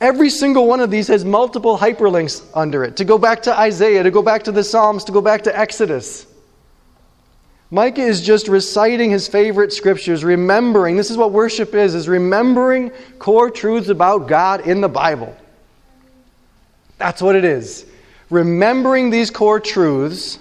Every 0.00 0.30
single 0.30 0.68
one 0.68 0.78
of 0.78 0.92
these 0.92 1.08
has 1.08 1.24
multiple 1.24 1.76
hyperlinks 1.76 2.46
under 2.54 2.84
it 2.84 2.96
to 2.98 3.04
go 3.04 3.18
back 3.18 3.42
to 3.42 3.58
Isaiah, 3.58 4.04
to 4.04 4.12
go 4.12 4.22
back 4.22 4.44
to 4.44 4.52
the 4.52 4.62
Psalms, 4.62 5.02
to 5.04 5.12
go 5.12 5.20
back 5.20 5.42
to 5.42 5.58
Exodus. 5.58 6.26
Micah 7.70 8.02
is 8.02 8.20
just 8.20 8.46
reciting 8.46 9.10
his 9.10 9.26
favorite 9.26 9.72
scriptures, 9.72 10.22
remembering. 10.22 10.96
This 10.96 11.10
is 11.10 11.16
what 11.16 11.32
worship 11.32 11.74
is, 11.74 11.94
is 11.94 12.08
remembering 12.08 12.90
core 13.18 13.50
truths 13.50 13.88
about 13.88 14.28
God 14.28 14.66
in 14.66 14.80
the 14.80 14.88
Bible. 14.88 15.36
That's 16.98 17.20
what 17.20 17.34
it 17.34 17.44
is. 17.44 17.84
Remembering 18.30 19.10
these 19.10 19.30
core 19.30 19.58
truths 19.58 20.38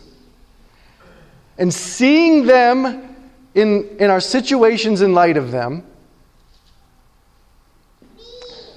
and 1.57 1.73
seeing 1.73 2.45
them 2.45 3.15
in, 3.55 3.97
in 3.99 4.09
our 4.09 4.19
situations 4.19 5.01
in 5.01 5.13
light 5.13 5.37
of 5.37 5.51
them. 5.51 5.83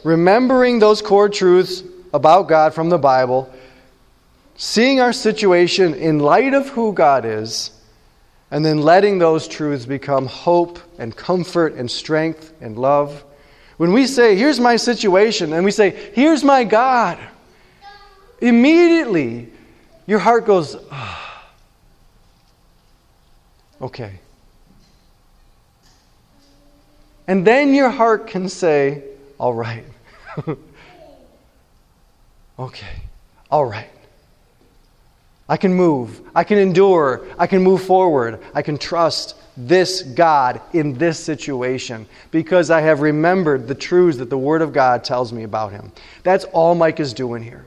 Remembering 0.05 0.79
those 0.79 1.03
core 1.03 1.29
truths 1.29 1.83
about 2.15 2.49
God 2.49 2.73
from 2.73 2.89
the 2.89 2.99
Bible, 2.99 3.53
seeing 4.57 5.01
our 5.01 5.13
situation 5.13 5.93
in 5.93 6.19
light 6.19 6.55
of 6.55 6.69
who 6.71 6.95
God 6.95 7.27
is 7.27 7.73
and 8.51 8.65
then 8.65 8.81
letting 8.81 9.19
those 9.19 9.47
truths 9.47 9.87
become 9.87 10.27
hope 10.27 10.79
and 10.99 11.15
comfort 11.15 11.75
and 11.75 11.91
strength 11.91 12.53
and 12.61 12.79
love. 12.79 13.25
When 13.77 13.93
we 13.93 14.07
say, 14.07 14.37
Here's 14.37 14.59
my 14.59 14.77
situation, 14.77 15.53
and 15.53 15.65
we 15.65 15.71
say, 15.71 15.91
Here's 16.15 16.43
my 16.43 16.65
God, 16.65 17.19
immediately 18.41 19.49
your 20.07 20.19
heart 20.19 20.47
goes, 20.47 20.77
oh, 20.91 21.29
Okay. 23.81 24.19
And 27.27 27.47
then 27.47 27.75
your 27.75 27.91
heart 27.91 28.27
can 28.27 28.49
say, 28.49 29.03
All 29.39 29.55
right. 29.55 29.85
okay. 32.59 33.03
All 33.51 33.65
right. 33.65 33.91
I 35.49 35.57
can 35.57 35.73
move. 35.73 36.21
I 36.35 36.45
can 36.45 36.59
endure. 36.59 37.27
I 37.39 37.47
can 37.47 37.63
move 37.63 37.83
forward. 37.83 38.41
I 38.55 38.63
can 38.63 38.77
trust 38.77 39.35
this 39.57 40.03
God 40.03 40.61
in 40.73 40.95
this 40.99 41.19
situation 41.19 42.07
because 42.31 42.71
I 42.71 42.81
have 42.83 43.01
remembered 43.01 43.67
the 43.67 43.75
truths 43.75 44.19
that 44.19 44.31
the 44.31 44.39
Word 44.39 44.63
of 44.63 44.73
God 44.73 45.05
tells 45.05 45.33
me 45.33 45.45
about 45.45 45.73
Him. 45.73 45.91
That's 46.23 46.45
all 46.45 46.75
Micah 46.75 47.03
is 47.03 47.15
doing 47.15 47.43
here. 47.43 47.65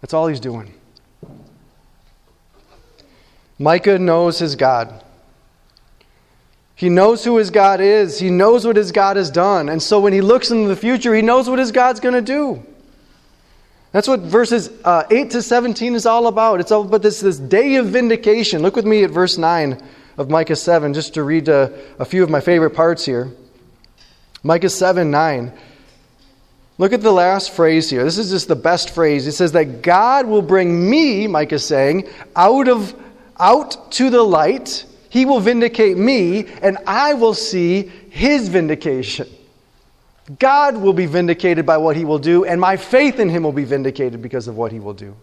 That's 0.00 0.14
all 0.14 0.28
he's 0.28 0.40
doing. 0.40 0.72
Micah 3.58 3.98
knows 3.98 4.38
his 4.38 4.54
God. 4.54 5.02
He 6.74 6.88
knows 6.90 7.24
who 7.24 7.38
his 7.38 7.50
God 7.50 7.80
is. 7.80 8.18
He 8.18 8.30
knows 8.30 8.66
what 8.66 8.76
his 8.76 8.92
God 8.92 9.16
has 9.16 9.30
done. 9.30 9.68
And 9.70 9.82
so 9.82 9.98
when 9.98 10.12
he 10.12 10.20
looks 10.20 10.50
into 10.50 10.68
the 10.68 10.76
future, 10.76 11.14
he 11.14 11.22
knows 11.22 11.48
what 11.48 11.58
his 11.58 11.72
God's 11.72 12.00
going 12.00 12.14
to 12.14 12.20
do. 12.20 12.64
That's 13.92 14.08
what 14.08 14.20
verses 14.20 14.70
uh, 14.84 15.04
8 15.10 15.30
to 15.30 15.42
17 15.42 15.94
is 15.94 16.06
all 16.06 16.26
about. 16.26 16.60
It's 16.60 16.72
all 16.72 16.82
about 16.82 17.02
this, 17.02 17.20
this 17.20 17.38
day 17.38 17.76
of 17.76 17.86
vindication. 17.86 18.62
Look 18.62 18.76
with 18.76 18.84
me 18.84 19.04
at 19.04 19.10
verse 19.10 19.38
9 19.38 19.80
of 20.18 20.30
Micah 20.30 20.56
7, 20.56 20.92
just 20.92 21.14
to 21.14 21.22
read 21.22 21.48
uh, 21.48 21.70
a 21.98 22.04
few 22.04 22.22
of 22.22 22.30
my 22.30 22.40
favorite 22.40 22.70
parts 22.70 23.04
here. 23.04 23.30
Micah 24.42 24.68
7 24.68 25.10
9. 25.10 25.52
Look 26.78 26.92
at 26.92 27.00
the 27.00 27.12
last 27.12 27.52
phrase 27.52 27.88
here. 27.88 28.04
This 28.04 28.18
is 28.18 28.30
just 28.30 28.48
the 28.48 28.56
best 28.56 28.90
phrase. 28.90 29.26
It 29.26 29.32
says 29.32 29.52
that 29.52 29.82
God 29.82 30.26
will 30.26 30.42
bring 30.42 30.90
me, 30.90 31.26
Micah 31.26 31.54
is 31.54 31.64
saying, 31.64 32.06
out 32.34 32.68
of 32.68 32.94
out 33.38 33.92
to 33.92 34.10
the 34.10 34.22
light. 34.22 34.84
He 35.08 35.24
will 35.24 35.40
vindicate 35.40 35.96
me, 35.96 36.46
and 36.60 36.78
I 36.86 37.14
will 37.14 37.34
see 37.34 37.90
his 38.10 38.48
vindication. 38.48 39.28
God 40.38 40.76
will 40.76 40.92
be 40.92 41.06
vindicated 41.06 41.64
by 41.64 41.76
what 41.76 41.96
he 41.96 42.04
will 42.04 42.18
do, 42.18 42.44
and 42.44 42.60
my 42.60 42.76
faith 42.76 43.20
in 43.20 43.28
him 43.28 43.44
will 43.44 43.52
be 43.52 43.64
vindicated 43.64 44.20
because 44.20 44.48
of 44.48 44.56
what 44.56 44.72
he 44.72 44.80
will 44.80 44.94
do. 44.94 45.14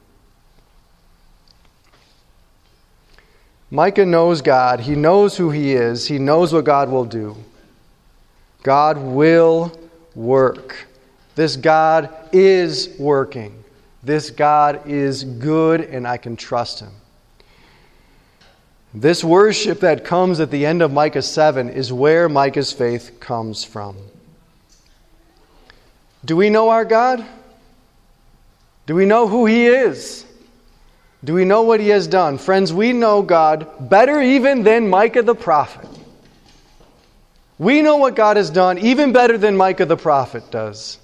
Micah 3.70 4.06
knows 4.06 4.42
God. 4.42 4.80
He 4.80 4.96
knows 4.96 5.36
who 5.36 5.50
he 5.50 5.74
is. 5.74 6.08
He 6.08 6.20
knows 6.20 6.54
what 6.54 6.63
God 6.63 6.89
will 6.89 7.06
do. 7.06 7.36
God 8.62 8.98
will 8.98 9.78
work. 10.16 10.88
This 11.36 11.58
God 11.58 12.10
is 12.32 12.96
working. 13.00 13.63
This 14.04 14.30
God 14.30 14.88
is 14.88 15.24
good, 15.24 15.82
and 15.82 16.08
I 16.08 16.18
can 16.18 16.36
trust 16.36 16.82
him. 16.82 16.92
This 18.94 19.24
worship 19.24 19.80
that 19.80 20.06
comes 20.06 20.39
at 20.39 20.52
the 20.52 20.66
end 20.66 20.84
of 20.84 20.94
Micah 20.94 21.24
7 21.24 21.70
is 21.70 21.92
where 21.92 22.30
Micah's 22.30 22.72
faith 22.72 23.20
comes 23.20 23.63
from. 23.63 23.98
Do 26.26 26.36
we 26.36 26.50
know 26.50 26.70
our 26.70 26.86
God? 26.86 27.26
Do 28.86 28.96
we 28.96 29.06
know 29.06 29.28
who 29.28 29.46
He 29.46 29.68
is? 29.68 30.26
Do 31.24 31.34
we 31.34 31.46
know 31.46 31.64
what 31.64 31.80
He 31.80 31.90
has 31.90 32.08
done? 32.08 32.38
Friends, 32.38 32.74
we 32.74 32.94
know 32.94 33.22
God 33.22 33.90
better 33.90 34.22
even 34.22 34.64
than 34.64 34.90
Micah 34.90 35.22
the 35.22 35.36
prophet. 35.36 35.88
We 37.58 37.82
know 37.82 37.98
what 37.98 38.16
God 38.16 38.38
has 38.38 38.50
done 38.50 38.78
even 38.80 39.14
better 39.14 39.38
than 39.38 39.56
Micah 39.56 39.86
the 39.86 39.96
prophet 39.96 40.50
does. 40.52 40.98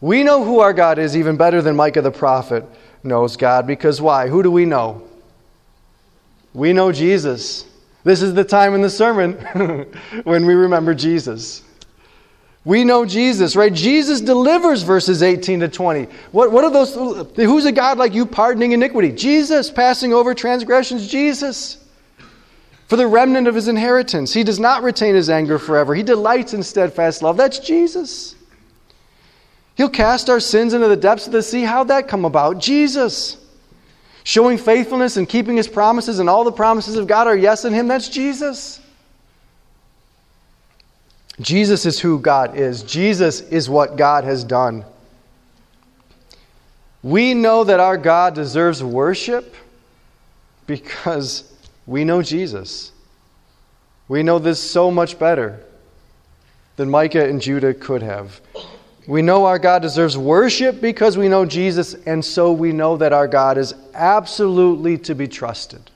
We 0.00 0.22
know 0.22 0.44
who 0.44 0.60
our 0.60 0.72
God 0.72 0.98
is 0.98 1.16
even 1.16 1.36
better 1.36 1.60
than 1.62 1.76
Micah 1.76 2.02
the 2.02 2.10
prophet 2.10 2.64
knows 3.02 3.36
God 3.36 3.66
because 3.66 4.00
why? 4.00 4.28
Who 4.28 4.42
do 4.42 4.50
we 4.50 4.64
know? 4.64 5.02
We 6.54 6.72
know 6.72 6.90
Jesus. 6.92 7.64
This 8.04 8.22
is 8.22 8.34
the 8.34 8.44
time 8.44 8.74
in 8.74 8.82
the 8.82 8.90
sermon 8.90 9.34
when 10.24 10.46
we 10.46 10.54
remember 10.54 10.94
Jesus. 10.94 11.62
We 12.64 12.84
know 12.84 13.06
Jesus, 13.06 13.56
right? 13.56 13.72
Jesus 13.72 14.20
delivers 14.20 14.82
verses 14.82 15.22
18 15.22 15.60
to 15.60 15.68
20. 15.68 16.08
What, 16.32 16.52
what 16.52 16.64
are 16.64 16.70
those? 16.70 16.94
Who's 17.36 17.64
a 17.64 17.72
God 17.72 17.98
like 17.98 18.14
you 18.14 18.26
pardoning 18.26 18.72
iniquity? 18.72 19.12
Jesus, 19.12 19.70
passing 19.70 20.12
over 20.12 20.34
transgressions, 20.34 21.06
Jesus. 21.08 21.78
For 22.88 22.96
the 22.96 23.06
remnant 23.06 23.46
of 23.48 23.54
his 23.54 23.68
inheritance, 23.68 24.32
he 24.32 24.44
does 24.44 24.58
not 24.58 24.82
retain 24.82 25.14
his 25.14 25.30
anger 25.30 25.58
forever. 25.58 25.94
He 25.94 26.02
delights 26.02 26.54
in 26.54 26.62
steadfast 26.62 27.22
love. 27.22 27.36
That's 27.36 27.58
Jesus. 27.58 28.34
He'll 29.76 29.88
cast 29.88 30.28
our 30.28 30.40
sins 30.40 30.74
into 30.74 30.88
the 30.88 30.96
depths 30.96 31.26
of 31.26 31.32
the 31.32 31.42
sea. 31.42 31.62
How'd 31.62 31.88
that 31.88 32.08
come 32.08 32.24
about? 32.24 32.58
Jesus. 32.58 33.36
Showing 34.24 34.58
faithfulness 34.58 35.16
and 35.16 35.28
keeping 35.28 35.56
his 35.56 35.68
promises, 35.68 36.18
and 36.18 36.28
all 36.28 36.44
the 36.44 36.52
promises 36.52 36.96
of 36.96 37.06
God 37.06 37.26
are 37.26 37.36
yes 37.36 37.64
in 37.64 37.72
him. 37.72 37.88
That's 37.88 38.08
Jesus. 38.08 38.80
Jesus 41.40 41.86
is 41.86 42.00
who 42.00 42.18
God 42.18 42.56
is. 42.56 42.82
Jesus 42.82 43.40
is 43.40 43.68
what 43.70 43.96
God 43.96 44.24
has 44.24 44.42
done. 44.44 44.84
We 47.02 47.32
know 47.34 47.64
that 47.64 47.78
our 47.78 47.96
God 47.96 48.34
deserves 48.34 48.82
worship 48.82 49.54
because 50.66 51.52
we 51.86 52.04
know 52.04 52.22
Jesus. 52.22 52.92
We 54.08 54.22
know 54.22 54.38
this 54.38 54.58
so 54.58 54.90
much 54.90 55.18
better 55.18 55.60
than 56.76 56.90
Micah 56.90 57.28
and 57.28 57.40
Judah 57.40 57.74
could 57.74 58.02
have. 58.02 58.40
We 59.06 59.22
know 59.22 59.46
our 59.46 59.58
God 59.58 59.80
deserves 59.82 60.18
worship 60.18 60.80
because 60.80 61.16
we 61.16 61.28
know 61.28 61.46
Jesus, 61.46 61.94
and 61.94 62.22
so 62.22 62.52
we 62.52 62.72
know 62.72 62.96
that 62.98 63.12
our 63.12 63.26
God 63.26 63.56
is 63.56 63.74
absolutely 63.94 64.98
to 64.98 65.14
be 65.14 65.26
trusted 65.26 65.90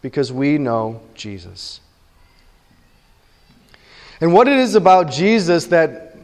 because 0.00 0.32
we 0.32 0.56
know 0.56 1.02
Jesus. 1.14 1.80
And 4.20 4.32
what 4.32 4.48
it 4.48 4.58
is 4.58 4.74
about 4.74 5.10
Jesus 5.10 5.66
that, 5.66 6.16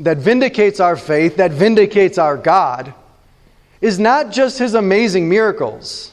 that 0.00 0.18
vindicates 0.18 0.80
our 0.80 0.96
faith, 0.96 1.36
that 1.36 1.52
vindicates 1.52 2.18
our 2.18 2.36
God, 2.36 2.92
is 3.80 3.98
not 3.98 4.30
just 4.30 4.58
his 4.58 4.74
amazing 4.74 5.28
miracles. 5.28 6.12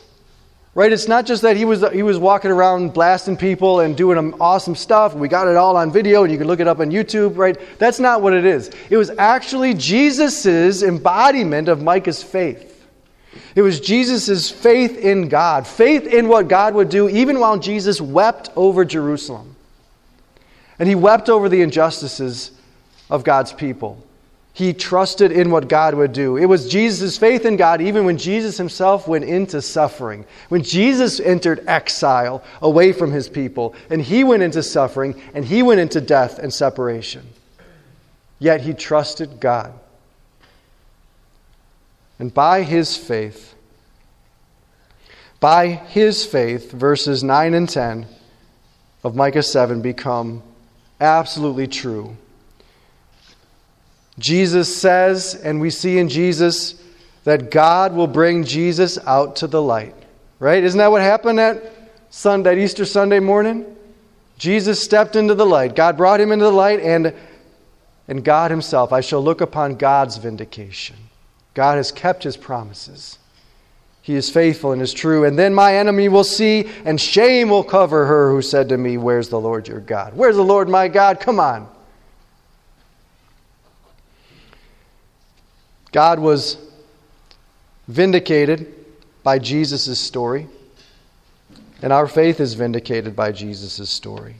Right? 0.74 0.94
It's 0.94 1.08
not 1.08 1.26
just 1.26 1.42
that 1.42 1.58
he 1.58 1.66
was, 1.66 1.84
he 1.92 2.04
was 2.04 2.20
walking 2.20 2.52
around 2.52 2.94
blasting 2.94 3.36
people 3.36 3.80
and 3.80 3.98
doing 3.98 4.36
awesome 4.40 4.76
stuff. 4.76 5.16
We 5.16 5.28
got 5.28 5.48
it 5.48 5.56
all 5.56 5.76
on 5.76 5.92
video 5.92 6.24
and 6.24 6.32
you 6.32 6.38
can 6.38 6.46
look 6.46 6.60
it 6.60 6.68
up 6.68 6.80
on 6.80 6.92
YouTube, 6.92 7.36
right? 7.36 7.58
That's 7.80 8.00
not 8.00 8.22
what 8.22 8.34
it 8.34 8.46
is. 8.46 8.70
It 8.92 8.96
was 8.96 9.10
actually 9.10 9.74
Jesus' 9.74 10.84
embodiment 10.84 11.68
of 11.68 11.82
Micah's 11.82 12.22
faith. 12.22 12.88
It 13.56 13.64
was 13.64 13.80
Jesus' 13.80 14.52
faith 14.52 15.00
in 15.00 15.30
God, 15.30 15.66
faith 15.66 16.06
in 16.06 16.28
what 16.28 16.48
God 16.48 16.76
would 16.76 16.90
do, 16.90 17.10
even 17.10 17.40
while 17.40 17.58
Jesus 17.58 18.00
wept 18.00 18.52
over 18.56 18.86
Jerusalem. 18.86 19.56
And 20.80 20.88
he 20.88 20.96
wept 20.96 21.30
over 21.30 21.50
the 21.50 21.62
injustices 21.62 22.52
of 23.10 23.24
God's 23.24 23.54
people. 23.54 24.04
He 24.54 24.74
trusted 24.74 25.32
in 25.32 25.52
what 25.52 25.68
God 25.68 25.94
would 25.94 26.14
do. 26.14 26.36
It 26.36 26.46
was 26.48 26.68
Jesus' 26.68 27.16
faith 27.16 27.46
in 27.46 27.58
God, 27.58 27.80
even 27.80 28.06
when 28.06 28.18
Jesus 28.18 28.58
himself 28.58 29.08
went 29.08 29.24
into 29.24 29.62
suffering. 29.62 30.26
When 30.50 30.64
Jesus 30.64 31.20
entered 31.20 31.64
exile 31.68 32.44
away 32.60 32.92
from 32.92 33.12
his 33.12 33.30
people, 33.30 33.76
and 33.92 34.02
he 34.02 34.24
went 34.24 34.42
into 34.42 34.64
suffering, 34.64 35.22
and 35.36 35.46
he 35.46 35.62
went 35.62 35.80
into 35.80 36.02
death 36.02 36.40
and 36.40 36.52
separation. 36.52 37.28
Yet 38.40 38.62
he 38.62 38.74
trusted 38.74 39.40
God. 39.40 39.74
And 42.18 42.34
by 42.34 42.64
his 42.64 42.98
faith, 42.98 43.54
by 45.40 45.68
his 45.68 46.26
faith, 46.26 46.72
verses 46.72 47.24
9 47.24 47.54
and 47.54 47.70
10 47.70 48.08
of 49.04 49.16
Micah 49.16 49.44
7 49.44 49.84
become 49.84 50.42
absolutely 51.00 51.68
true. 51.68 52.16
Jesus 54.20 54.76
says, 54.76 55.36
and 55.36 55.62
we 55.62 55.70
see 55.70 56.00
in 56.00 56.10
Jesus, 56.10 56.76
that 57.24 57.52
God 57.52 57.94
will 57.94 58.08
bring 58.08 58.44
Jesus 58.44 58.98
out 59.06 59.38
to 59.38 59.48
the 59.48 59.62
light. 59.62 59.96
Right? 60.40 60.64
Isn't 60.64 60.78
that 60.78 60.92
what 60.92 61.02
happened 61.02 61.40
at 61.40 61.72
Sunday, 62.10 62.64
Easter 62.64 62.86
Sunday 62.86 63.20
morning? 63.20 63.66
Jesus 64.38 64.82
stepped 64.82 65.16
into 65.16 65.36
the 65.36 65.46
light. 65.46 65.76
God 65.76 65.98
brought 65.98 66.22
him 66.22 66.32
into 66.32 66.46
the 66.46 66.52
light, 66.52 66.80
and, 66.80 67.14
and 68.08 68.24
God 68.24 68.52
Himself, 68.52 68.94
I 68.94 69.02
shall 69.02 69.22
look 69.22 69.42
upon 69.42 69.76
God's 69.76 70.18
vindication. 70.18 70.96
God 71.54 71.78
has 71.78 71.92
kept 71.92 72.24
His 72.24 72.38
promises. 72.38 73.18
He 74.08 74.16
is 74.16 74.30
faithful 74.30 74.72
and 74.72 74.82
is 74.82 74.94
true. 74.94 75.26
And 75.26 75.38
then 75.38 75.54
my 75.54 75.76
enemy 75.76 76.08
will 76.08 76.24
see, 76.24 76.70
and 76.86 77.00
shame 77.00 77.50
will 77.50 77.62
cover 77.62 78.06
her 78.06 78.32
who 78.32 78.42
said 78.42 78.70
to 78.70 78.78
me, 78.78 78.96
Where's 78.96 79.28
the 79.28 79.38
Lord 79.38 79.68
your 79.68 79.82
God? 79.82 80.14
Where's 80.14 80.38
the 80.38 80.46
Lord 80.46 80.70
my 80.70 80.88
God? 80.88 81.20
Come 81.20 81.42
on. 81.42 81.68
God 85.92 86.20
was 86.20 86.56
vindicated 87.90 88.74
by 89.24 89.40
Jesus' 89.40 90.00
story, 90.00 90.48
and 91.82 91.92
our 91.92 92.08
faith 92.08 92.40
is 92.40 92.54
vindicated 92.54 93.14
by 93.14 93.34
Jesus' 93.34 93.90
story. 93.90 94.38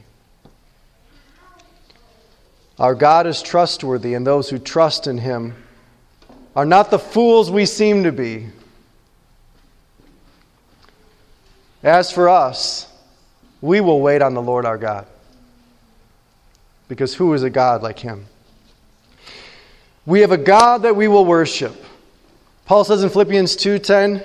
Our 2.80 2.96
God 2.96 3.28
is 3.28 3.42
trustworthy, 3.42 4.14
and 4.14 4.26
those 4.26 4.50
who 4.50 4.60
trust 4.60 5.08
in 5.08 5.18
him 5.18 5.56
are 6.56 6.66
not 6.66 6.90
the 6.90 7.00
fools 7.00 7.52
we 7.52 7.66
seem 7.66 8.04
to 8.04 8.14
be. 8.14 8.48
As 11.84 12.12
for 12.12 12.30
us, 12.30 12.92
we 13.62 13.82
will 13.82 14.02
wait 14.02 14.22
on 14.22 14.34
the 14.34 14.42
Lord 14.42 14.66
our 14.66 14.78
God. 14.78 15.06
Because 16.88 17.14
who 17.14 17.34
is 17.34 17.44
a 17.44 17.50
God 17.50 17.82
like 17.82 18.00
him? 18.00 18.26
We 20.06 20.22
have 20.22 20.32
a 20.32 20.38
God 20.38 20.84
that 20.84 20.96
we 20.96 21.08
will 21.08 21.26
worship. 21.26 21.76
Paul 22.66 22.84
says 22.84 23.04
in 23.04 23.10
Philippians 23.10 23.56
2:10, 23.58 24.24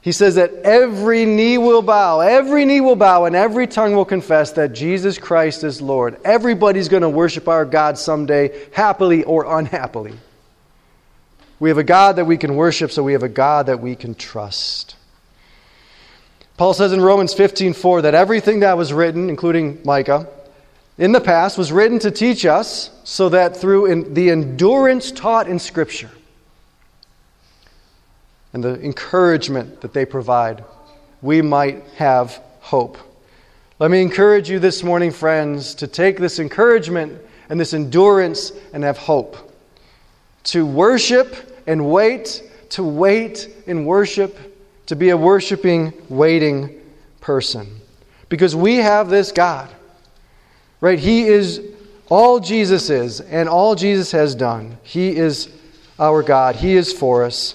he 0.00 0.12
says 0.12 0.36
that 0.36 0.52
every 0.64 1.24
knee 1.24 1.58
will 1.58 1.82
bow, 1.82 2.20
every 2.20 2.64
knee 2.64 2.80
will 2.80 2.96
bow 2.96 3.24
and 3.24 3.34
every 3.34 3.66
tongue 3.66 3.94
will 3.94 4.04
confess 4.04 4.52
that 4.52 4.72
Jesus 4.72 5.18
Christ 5.18 5.64
is 5.64 5.82
Lord. 5.82 6.18
Everybody's 6.24 6.88
going 6.88 7.02
to 7.02 7.08
worship 7.08 7.48
our 7.48 7.64
God 7.64 7.98
someday, 7.98 8.66
happily 8.72 9.24
or 9.24 9.58
unhappily. 9.58 10.14
We 11.60 11.68
have 11.68 11.78
a 11.78 11.84
God 11.84 12.16
that 12.16 12.24
we 12.26 12.36
can 12.36 12.54
worship, 12.54 12.92
so 12.92 13.02
we 13.02 13.12
have 13.12 13.24
a 13.24 13.28
God 13.28 13.66
that 13.66 13.80
we 13.80 13.96
can 13.96 14.14
trust. 14.14 14.94
Paul 16.58 16.74
says 16.74 16.92
in 16.92 17.00
Romans 17.00 17.32
15:4 17.34 18.02
that 18.02 18.16
everything 18.16 18.60
that 18.60 18.76
was 18.76 18.92
written, 18.92 19.30
including 19.30 19.78
Micah, 19.84 20.26
in 20.98 21.12
the 21.12 21.20
past 21.20 21.56
was 21.56 21.70
written 21.70 22.00
to 22.00 22.10
teach 22.10 22.44
us 22.44 22.90
so 23.04 23.28
that 23.28 23.56
through 23.56 24.04
the 24.10 24.30
endurance 24.30 25.12
taught 25.12 25.46
in 25.46 25.60
Scripture 25.60 26.10
and 28.52 28.64
the 28.64 28.74
encouragement 28.82 29.82
that 29.82 29.92
they 29.92 30.04
provide, 30.04 30.64
we 31.22 31.42
might 31.42 31.84
have 31.94 32.40
hope. 32.60 32.98
Let 33.78 33.92
me 33.92 34.02
encourage 34.02 34.50
you 34.50 34.58
this 34.58 34.82
morning, 34.82 35.12
friends, 35.12 35.76
to 35.76 35.86
take 35.86 36.18
this 36.18 36.40
encouragement 36.40 37.20
and 37.48 37.60
this 37.60 37.72
endurance 37.72 38.50
and 38.72 38.82
have 38.82 38.98
hope. 38.98 39.36
To 40.44 40.66
worship 40.66 41.36
and 41.68 41.88
wait, 41.88 42.42
to 42.70 42.82
wait 42.82 43.48
and 43.68 43.86
worship, 43.86 44.36
to 44.88 44.96
be 44.96 45.08
a 45.10 45.16
worshiping, 45.16 45.94
waiting 46.10 46.78
person. 47.20 47.80
Because 48.28 48.54
we 48.54 48.76
have 48.76 49.08
this 49.08 49.32
God 49.32 49.70
Right? 50.80 50.98
He 50.98 51.26
is 51.26 51.60
all 52.08 52.40
Jesus 52.40 52.90
is 52.90 53.20
and 53.20 53.48
all 53.48 53.74
Jesus 53.74 54.12
has 54.12 54.34
done. 54.34 54.78
He 54.82 55.16
is 55.16 55.48
our 55.98 56.22
God. 56.22 56.56
He 56.56 56.76
is 56.76 56.92
for 56.92 57.24
us. 57.24 57.54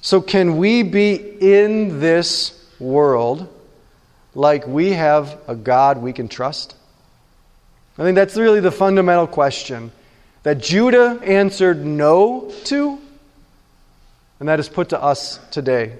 So, 0.00 0.20
can 0.20 0.56
we 0.56 0.82
be 0.82 1.14
in 1.14 2.00
this 2.00 2.56
world 2.78 3.48
like 4.34 4.66
we 4.66 4.92
have 4.92 5.38
a 5.46 5.54
God 5.54 5.98
we 5.98 6.12
can 6.12 6.28
trust? 6.28 6.74
I 7.98 8.04
think 8.04 8.14
that's 8.14 8.36
really 8.36 8.60
the 8.60 8.70
fundamental 8.70 9.26
question 9.26 9.92
that 10.42 10.58
Judah 10.58 11.20
answered 11.22 11.84
no 11.84 12.50
to, 12.64 12.98
and 14.38 14.48
that 14.48 14.58
is 14.58 14.70
put 14.70 14.90
to 14.90 15.02
us 15.02 15.38
today. 15.50 15.98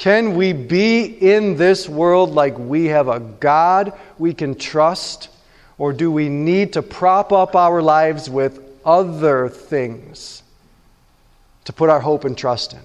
Can 0.00 0.34
we 0.34 0.54
be 0.54 1.04
in 1.04 1.58
this 1.58 1.86
world 1.86 2.30
like 2.30 2.58
we 2.58 2.86
have 2.86 3.08
a 3.08 3.20
God 3.20 3.92
we 4.18 4.32
can 4.32 4.54
trust? 4.54 5.28
Or 5.76 5.92
do 5.92 6.10
we 6.10 6.30
need 6.30 6.72
to 6.72 6.80
prop 6.80 7.34
up 7.34 7.54
our 7.54 7.82
lives 7.82 8.30
with 8.30 8.62
other 8.82 9.50
things 9.50 10.42
to 11.66 11.74
put 11.74 11.90
our 11.90 12.00
hope 12.00 12.24
and 12.24 12.34
trust 12.34 12.72
in? 12.72 12.80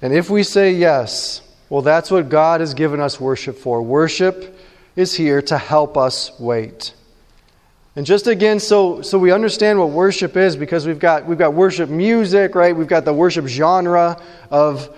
And 0.00 0.14
if 0.14 0.30
we 0.30 0.42
say 0.42 0.72
yes, 0.72 1.42
well, 1.68 1.82
that's 1.82 2.10
what 2.10 2.30
God 2.30 2.62
has 2.62 2.72
given 2.72 3.00
us 3.00 3.20
worship 3.20 3.58
for. 3.58 3.82
Worship 3.82 4.58
is 4.96 5.12
here 5.12 5.42
to 5.42 5.58
help 5.58 5.98
us 5.98 6.30
wait. 6.40 6.94
And 7.96 8.04
just 8.04 8.26
again, 8.26 8.60
so, 8.60 9.00
so 9.00 9.18
we 9.18 9.32
understand 9.32 9.78
what 9.78 9.88
worship 9.88 10.36
is, 10.36 10.54
because 10.54 10.86
we've 10.86 10.98
got, 10.98 11.24
we've 11.26 11.38
got 11.38 11.54
worship 11.54 11.88
music, 11.88 12.54
right? 12.54 12.76
We've 12.76 12.86
got 12.86 13.06
the 13.06 13.14
worship 13.14 13.46
genre 13.46 14.22
of, 14.50 14.94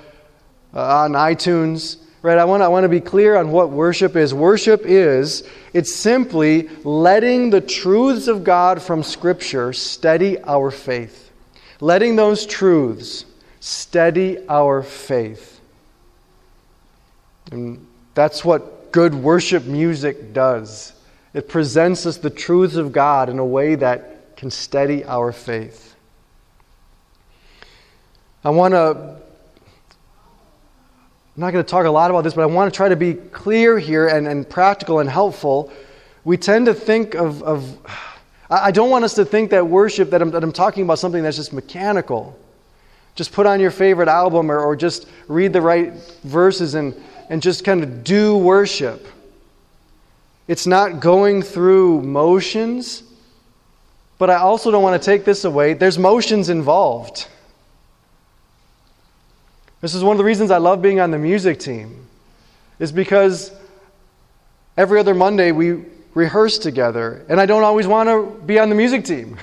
uh, 0.75 1.05
on 1.05 1.13
iTunes. 1.13 1.99
Right? 2.21 2.37
I 2.37 2.45
want, 2.45 2.65
I 2.65 2.69
want 2.69 2.83
to 2.83 2.89
be 2.89 3.01
clear 3.01 3.37
on 3.37 3.53
what 3.53 3.71
worship 3.71 4.17
is. 4.17 4.35
Worship 4.35 4.83
is, 4.85 5.49
it's 5.73 5.95
simply 5.95 6.69
letting 6.83 7.51
the 7.51 7.61
truths 7.61 8.27
of 8.27 8.43
God 8.43 8.83
from 8.83 9.05
Scripture 9.05 9.73
steady 9.73 10.37
our 10.43 10.73
faith. 10.73 11.31
Letting 11.81 12.17
those 12.17 12.45
truths 12.45 13.25
steady 13.61 14.39
our 14.49 14.83
faith. 14.83 15.61
And 17.53 17.87
that's 18.15 18.45
what 18.45 18.91
good 18.91 19.15
worship 19.15 19.65
music 19.65 20.33
does. 20.33 20.93
It 21.35 21.49
presents 21.49 22.07
us 22.07 22.17
the 22.17 22.31
truths 22.31 22.77
of 22.77 22.93
God 22.93 23.29
in 23.29 23.39
a 23.39 23.45
way 23.45 23.75
that 23.75 24.37
can 24.37 24.51
steady 24.51 25.05
our 25.05 25.33
faith. 25.33 25.95
I 28.45 28.51
want 28.51 28.73
to 28.73 29.19
I'm 31.39 31.43
not 31.43 31.53
going 31.53 31.65
to 31.65 31.71
talk 31.71 31.87
a 31.87 31.91
lot 31.91 32.11
about 32.11 32.25
this, 32.25 32.35
but 32.35 32.43
I 32.43 32.47
want 32.47 32.73
to 32.73 32.77
try 32.77 32.89
to 32.89 32.97
be 32.97 33.15
clear 33.15 33.79
here 33.79 34.09
and, 34.09 34.27
and 34.27 34.49
practical 34.49 34.99
and 34.99 35.09
helpful. 35.09 35.73
We 36.25 36.37
tend 36.37 36.67
to 36.67 36.75
think 36.75 37.15
of, 37.15 37.45
of 37.45 37.79
I 38.51 38.73
don't 38.73 38.91
want 38.91 39.05
us 39.05 39.15
to 39.15 39.25
think 39.25 39.51
that 39.51 39.65
worship, 39.65 40.11
that 40.11 40.21
I'm, 40.21 40.33
that 40.33 40.43
I'm 40.43 40.51
talking 40.51 40.83
about 40.83 40.99
something 40.99 41.23
that's 41.23 41.37
just 41.37 41.53
mechanical. 41.53 42.37
Just 43.15 43.31
put 43.31 43.47
on 43.47 43.61
your 43.61 43.71
favorite 43.71 44.09
album 44.09 44.51
or, 44.51 44.59
or 44.59 44.75
just 44.75 45.07
read 45.29 45.53
the 45.53 45.61
right 45.61 45.93
verses 46.25 46.75
and, 46.75 46.93
and 47.31 47.41
just 47.41 47.65
kind 47.65 47.85
of 47.85 48.03
do 48.03 48.37
worship. 48.37 49.07
It's 50.49 50.67
not 50.67 50.99
going 50.99 51.43
through 51.43 52.03
motions, 52.03 53.05
but 54.19 54.31
I 54.31 54.37
also 54.37 54.71
don't 54.71 54.83
want 54.83 55.01
to 55.01 55.05
take 55.05 55.25
this 55.25 55.45
away. 55.45 55.75
There's 55.75 55.99
motions 55.99 56.49
involved. 56.49 57.29
This 59.81 59.95
is 59.95 60.03
one 60.03 60.17
of 60.17 60.19
the 60.19 60.25
reasons 60.25 60.51
I 60.51 60.59
love 60.59 60.83
being 60.83 60.99
on 60.99 61.13
the 61.13 61.19
music 61.19 61.61
team, 61.61 62.09
is 62.81 62.91
because 62.91 63.53
every 64.77 64.99
other 64.99 65.15
Monday 65.15 65.53
we, 65.53 65.85
rehearse 66.19 66.59
together, 66.59 67.25
and 67.29 67.41
I 67.41 67.47
don't 67.47 67.63
always 67.63 67.87
want 67.87 68.09
to 68.09 68.45
be 68.45 68.59
on 68.59 68.69
the 68.69 68.75
music 68.75 69.05
team. 69.05 69.39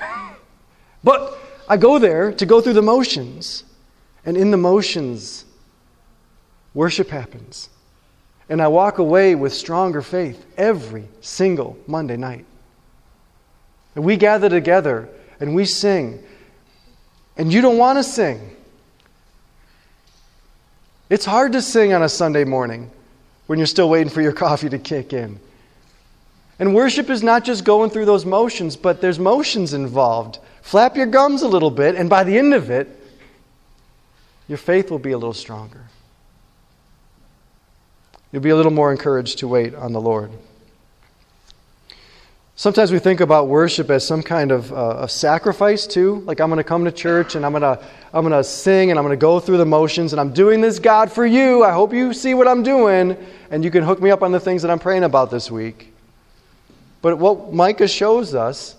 but 1.04 1.38
I 1.68 1.78
go 1.78 1.98
there 1.98 2.32
to 2.32 2.44
go 2.44 2.60
through 2.60 2.74
the 2.74 2.82
motions, 2.82 3.64
and 4.26 4.36
in 4.36 4.50
the 4.50 4.58
motions, 4.58 5.46
worship 6.74 7.08
happens. 7.08 7.70
And 8.48 8.62
I 8.62 8.68
walk 8.68 8.98
away 8.98 9.34
with 9.34 9.52
stronger 9.52 10.02
faith 10.02 10.44
every 10.56 11.08
single 11.20 11.76
Monday 11.86 12.16
night. 12.16 12.44
And 13.94 14.04
we 14.04 14.16
gather 14.16 14.48
together 14.48 15.08
and 15.40 15.54
we 15.54 15.64
sing. 15.64 16.22
And 17.36 17.52
you 17.52 17.60
don't 17.60 17.78
want 17.78 17.98
to 17.98 18.04
sing. 18.04 18.56
It's 21.08 21.24
hard 21.24 21.52
to 21.52 21.62
sing 21.62 21.92
on 21.92 22.02
a 22.02 22.08
Sunday 22.08 22.44
morning 22.44 22.90
when 23.46 23.58
you're 23.58 23.66
still 23.66 23.88
waiting 23.88 24.10
for 24.10 24.22
your 24.22 24.32
coffee 24.44 24.68
to 24.68 24.78
kick 24.78 25.12
in. 25.12 25.40
And 26.58 26.74
worship 26.74 27.10
is 27.10 27.22
not 27.22 27.44
just 27.44 27.64
going 27.64 27.90
through 27.90 28.06
those 28.06 28.24
motions, 28.24 28.76
but 28.76 29.00
there's 29.00 29.18
motions 29.18 29.74
involved. 29.74 30.38
Flap 30.62 30.96
your 30.96 31.06
gums 31.06 31.42
a 31.42 31.48
little 31.48 31.70
bit, 31.70 31.96
and 31.96 32.08
by 32.08 32.24
the 32.24 32.38
end 32.38 32.54
of 32.54 32.70
it, 32.70 32.88
your 34.48 34.58
faith 34.58 34.90
will 34.90 34.98
be 34.98 35.12
a 35.12 35.18
little 35.18 35.34
stronger. 35.34 35.84
You'll 38.32 38.42
be 38.42 38.50
a 38.50 38.56
little 38.56 38.72
more 38.72 38.90
encouraged 38.90 39.38
to 39.38 39.48
wait 39.48 39.74
on 39.74 39.92
the 39.92 40.00
Lord. 40.00 40.30
Sometimes 42.58 42.90
we 42.90 42.98
think 42.98 43.20
about 43.20 43.48
worship 43.48 43.90
as 43.90 44.06
some 44.06 44.22
kind 44.22 44.50
of 44.50 44.72
uh, 44.72 45.00
a 45.00 45.08
sacrifice 45.08 45.86
too. 45.86 46.22
Like 46.24 46.40
I'm 46.40 46.48
going 46.48 46.56
to 46.56 46.64
come 46.64 46.86
to 46.86 46.90
church 46.90 47.34
and 47.34 47.44
I'm 47.44 47.52
going 47.52 47.60
to 47.60 47.78
I'm 48.14 48.26
going 48.26 48.32
to 48.32 48.42
sing 48.42 48.90
and 48.90 48.98
I'm 48.98 49.04
going 49.04 49.12
to 49.12 49.20
go 49.20 49.38
through 49.40 49.58
the 49.58 49.66
motions 49.66 50.14
and 50.14 50.20
I'm 50.20 50.32
doing 50.32 50.62
this 50.62 50.78
God 50.78 51.12
for 51.12 51.26
you. 51.26 51.62
I 51.62 51.72
hope 51.72 51.92
you 51.92 52.14
see 52.14 52.32
what 52.32 52.48
I'm 52.48 52.62
doing 52.62 53.14
and 53.50 53.62
you 53.62 53.70
can 53.70 53.82
hook 53.82 54.00
me 54.00 54.10
up 54.10 54.22
on 54.22 54.32
the 54.32 54.40
things 54.40 54.62
that 54.62 54.70
I'm 54.70 54.78
praying 54.78 55.04
about 55.04 55.30
this 55.30 55.50
week. 55.50 55.92
But 57.02 57.18
what 57.18 57.52
Micah 57.52 57.88
shows 57.88 58.34
us 58.34 58.74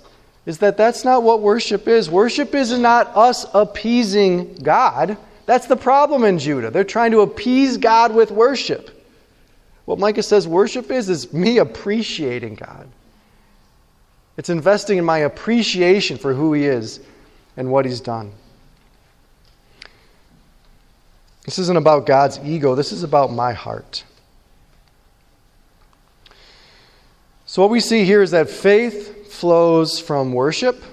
is 0.47 0.57
that 0.57 0.75
that's 0.75 1.05
not 1.05 1.21
what 1.21 1.41
worship 1.41 1.88
is. 1.88 2.10
Worship 2.10 2.55
is 2.55 2.77
not 2.79 3.15
us 3.15 3.45
appeasing 3.53 4.55
God. 4.55 5.17
That's 5.45 5.67
the 5.67 5.77
problem 5.77 6.23
in 6.23 6.39
Judah. 6.39 6.71
They're 6.71 6.83
trying 6.83 7.12
to 7.12 7.19
appease 7.19 7.77
God 7.77 8.15
with 8.15 8.31
worship. 8.31 8.96
What 9.88 10.00
Micah 10.00 10.21
says 10.21 10.45
worship 10.45 10.91
is 10.91 11.08
is 11.08 11.32
me 11.32 11.60
appreciating 11.60 12.56
God. 12.56 12.89
It's 14.36 14.50
investing 14.50 14.97
in 14.97 15.06
my 15.06 15.19
appreciation 15.19 16.17
for 16.17 16.34
who 16.34 16.52
He 16.52 16.65
is 16.65 17.00
and 17.56 17.71
what 17.71 17.86
He's 17.86 18.02
done. 18.02 18.34
This 21.45 21.58
isn't 21.58 21.78
about 21.78 22.06
God's 22.06 22.38
ego, 22.43 22.76
this 22.76 22.91
is 22.91 23.04
about 23.04 23.32
my 23.32 23.54
heart. 23.54 24.04
So, 27.45 27.62
what 27.62 27.71
we 27.71 27.80
see 27.80 28.04
here 28.04 28.21
is 28.21 28.32
that 28.32 28.50
faith 28.50 29.32
flows 29.32 30.02
from 30.02 30.34
worship, 30.34 30.84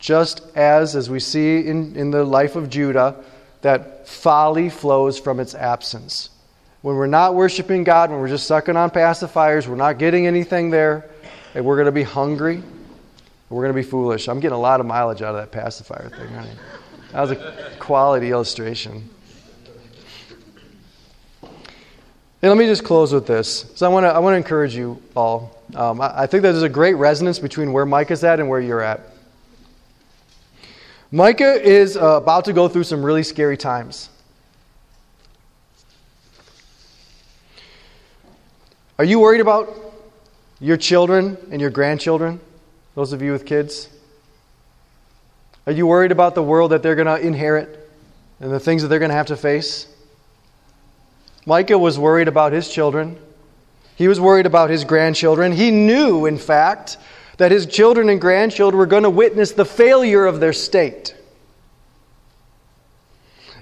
just 0.00 0.42
as, 0.56 0.96
as 0.96 1.08
we 1.08 1.20
see 1.20 1.64
in, 1.64 1.94
in 1.94 2.10
the 2.10 2.24
life 2.24 2.56
of 2.56 2.68
Judah, 2.68 3.22
that 3.62 4.08
folly 4.08 4.70
flows 4.70 5.20
from 5.20 5.38
its 5.38 5.54
absence. 5.54 6.30
When 6.82 6.96
we're 6.96 7.06
not 7.06 7.34
worshiping 7.34 7.84
God, 7.84 8.10
when 8.10 8.20
we're 8.20 8.28
just 8.28 8.46
sucking 8.46 8.76
on 8.76 8.90
pacifiers, 8.90 9.66
we're 9.66 9.76
not 9.76 9.98
getting 9.98 10.26
anything 10.26 10.70
there, 10.70 11.08
and 11.54 11.64
we're 11.64 11.76
going 11.76 11.86
to 11.86 11.92
be 11.92 12.02
hungry. 12.02 12.62
We're 13.48 13.62
going 13.62 13.74
to 13.74 13.80
be 13.80 13.88
foolish. 13.88 14.28
I'm 14.28 14.40
getting 14.40 14.56
a 14.56 14.60
lot 14.60 14.80
of 14.80 14.86
mileage 14.86 15.22
out 15.22 15.34
of 15.34 15.36
that 15.36 15.52
pacifier 15.52 16.10
thing. 16.10 16.28
Honey. 16.28 16.50
That 17.12 17.20
was 17.20 17.30
a 17.32 17.72
quality 17.78 18.30
illustration. 18.30 19.08
And 22.42 22.50
let 22.50 22.58
me 22.58 22.66
just 22.66 22.84
close 22.84 23.12
with 23.12 23.26
this. 23.26 23.72
So 23.74 23.86
I 23.86 23.88
want 23.88 24.04
to, 24.04 24.08
I 24.08 24.18
want 24.18 24.34
to 24.34 24.36
encourage 24.36 24.76
you 24.76 25.02
all. 25.16 25.62
Um, 25.74 26.00
I, 26.00 26.22
I 26.22 26.26
think 26.26 26.42
that 26.42 26.52
there's 26.52 26.62
a 26.62 26.68
great 26.68 26.94
resonance 26.94 27.38
between 27.38 27.72
where 27.72 27.86
Micah's 27.86 28.22
at 28.22 28.38
and 28.38 28.48
where 28.48 28.60
you're 28.60 28.82
at. 28.82 29.00
Micah 31.10 31.60
is 31.60 31.96
uh, 31.96 32.16
about 32.16 32.44
to 32.44 32.52
go 32.52 32.68
through 32.68 32.84
some 32.84 33.02
really 33.02 33.22
scary 33.22 33.56
times. 33.56 34.10
Are 38.98 39.04
you 39.04 39.20
worried 39.20 39.42
about 39.42 39.74
your 40.58 40.78
children 40.78 41.36
and 41.50 41.60
your 41.60 41.70
grandchildren, 41.70 42.40
those 42.94 43.12
of 43.12 43.20
you 43.20 43.32
with 43.32 43.44
kids? 43.44 43.90
Are 45.66 45.72
you 45.72 45.86
worried 45.86 46.12
about 46.12 46.34
the 46.34 46.42
world 46.42 46.70
that 46.70 46.82
they're 46.82 46.94
going 46.94 47.06
to 47.06 47.18
inherit 47.18 47.90
and 48.40 48.50
the 48.50 48.60
things 48.60 48.82
that 48.82 48.88
they're 48.88 48.98
going 48.98 49.10
to 49.10 49.16
have 49.16 49.26
to 49.26 49.36
face? 49.36 49.86
Micah 51.44 51.76
was 51.76 51.98
worried 51.98 52.28
about 52.28 52.52
his 52.52 52.70
children. 52.70 53.18
He 53.96 54.08
was 54.08 54.20
worried 54.20 54.46
about 54.46 54.70
his 54.70 54.84
grandchildren. 54.84 55.52
He 55.52 55.70
knew, 55.70 56.24
in 56.24 56.38
fact, 56.38 56.96
that 57.36 57.50
his 57.50 57.66
children 57.66 58.08
and 58.08 58.20
grandchildren 58.20 58.78
were 58.78 58.86
going 58.86 59.02
to 59.02 59.10
witness 59.10 59.52
the 59.52 59.64
failure 59.64 60.24
of 60.24 60.40
their 60.40 60.52
state. 60.52 61.15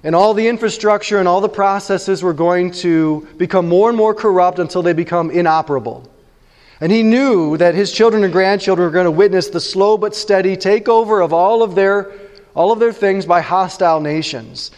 And 0.05 0.14
all 0.14 0.35
the 0.35 0.47
infrastructure 0.47 1.19
and 1.19 1.27
all 1.27 1.40
the 1.40 1.49
processes 1.49 2.23
were 2.23 2.35
going 2.35 2.71
to 2.73 3.27
become 3.38 3.67
more 3.67 3.88
and 3.88 3.97
more 3.97 4.14
corrupt 4.14 4.59
until 4.59 4.83
they 4.83 4.93
become 4.93 5.31
inoperable. 5.31 6.09
And 6.81 6.93
he 6.93 7.03
knew 7.03 7.57
that 7.57 7.75
his 7.75 7.90
children 7.90 8.23
and 8.23 8.33
grandchildren 8.33 8.87
were 8.87 8.93
going 8.93 9.07
to 9.07 9.11
witness 9.11 9.49
the 9.49 9.61
slow 9.61 9.97
but 9.97 10.14
steady 10.14 10.59
takeover 10.59 11.25
of 11.25 11.33
all 11.33 11.62
of 11.62 11.75
their, 11.75 12.12
all 12.55 12.71
of 12.71 12.81
their 12.81 12.93
things 12.93 13.25
by 13.25 13.40
hostile 13.40 14.01
nations. 14.01 14.71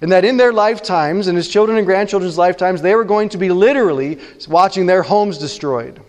And 0.00 0.10
that 0.10 0.24
in 0.24 0.36
their 0.36 0.52
lifetimes, 0.52 1.28
in 1.28 1.36
his 1.36 1.48
children 1.48 1.78
and 1.78 1.86
grandchildren's 1.86 2.36
lifetimes, 2.36 2.82
they 2.82 2.96
were 2.96 3.04
going 3.04 3.28
to 3.28 3.38
be 3.38 3.50
literally 3.50 4.18
watching 4.48 4.86
their 4.86 5.04
homes 5.04 5.38
destroyed. 5.38 6.00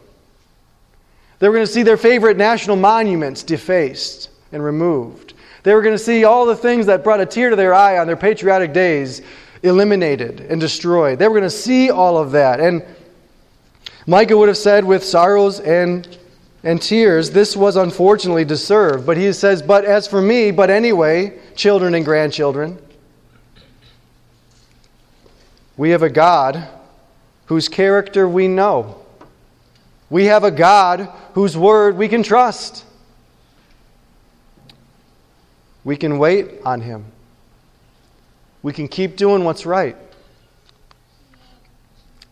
They 1.38 1.48
were 1.48 1.54
going 1.54 1.68
to 1.68 1.72
see 1.72 1.84
their 1.84 1.98
favorite 1.98 2.38
national 2.38 2.78
monuments 2.78 3.44
defaced 3.44 4.32
and 4.52 4.64
removed. 4.64 5.35
They 5.66 5.74
were 5.74 5.82
going 5.82 5.96
to 5.96 6.04
see 6.04 6.26
all 6.26 6.46
the 6.46 6.56
things 6.56 6.86
that 6.86 7.04
brought 7.04 7.22
a 7.22 7.26
tear 7.26 7.50
to 7.50 7.56
their 7.56 7.74
eye 7.74 7.98
on 7.98 8.06
their 8.06 8.16
patriotic 8.16 8.72
days 8.72 9.24
eliminated 9.64 10.42
and 10.42 10.62
destroyed. 10.62 11.18
They 11.18 11.28
were 11.28 11.34
going 11.34 11.50
to 11.50 11.50
see 11.50 11.90
all 11.90 12.20
of 12.20 12.34
that. 12.34 12.60
And 12.60 12.86
Micah 14.06 14.38
would 14.38 14.48
have 14.48 14.60
said, 14.60 14.86
with 14.86 15.04
sorrows 15.04 15.60
and, 15.60 16.08
and 16.64 16.80
tears, 16.80 17.32
this 17.32 17.58
was 17.58 17.78
unfortunately 17.78 18.46
deserved. 18.46 19.08
But 19.08 19.18
he 19.18 19.34
says, 19.34 19.64
But 19.64 19.86
as 19.86 20.08
for 20.08 20.22
me, 20.22 20.52
but 20.52 20.70
anyway, 20.70 21.40
children 21.56 21.96
and 21.96 22.06
grandchildren, 22.06 22.78
we 25.78 25.90
have 25.90 26.04
a 26.04 26.12
God 26.12 26.68
whose 27.48 27.70
character 27.70 28.30
we 28.30 28.48
know. 28.48 29.04
We 30.12 30.26
have 30.26 30.44
a 30.44 30.52
God 30.52 31.12
whose 31.34 31.58
word 31.58 31.98
we 31.98 32.08
can 32.08 32.22
trust. 32.22 32.85
We 35.86 35.96
can 35.96 36.18
wait 36.18 36.50
on 36.66 36.82
him. 36.82 37.06
We 38.62 38.74
can 38.74 38.90
keep 38.90 39.16
doing 39.16 39.46
what's 39.46 39.66
right. 39.66 39.96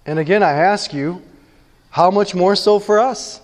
And 0.05 0.19
again, 0.19 0.43
I 0.43 0.51
ask 0.51 0.93
you, 0.93 1.21
how 1.91 2.09
much 2.11 2.35
more 2.35 2.55
so 2.55 2.79
for 2.79 2.99
us? 2.99 3.39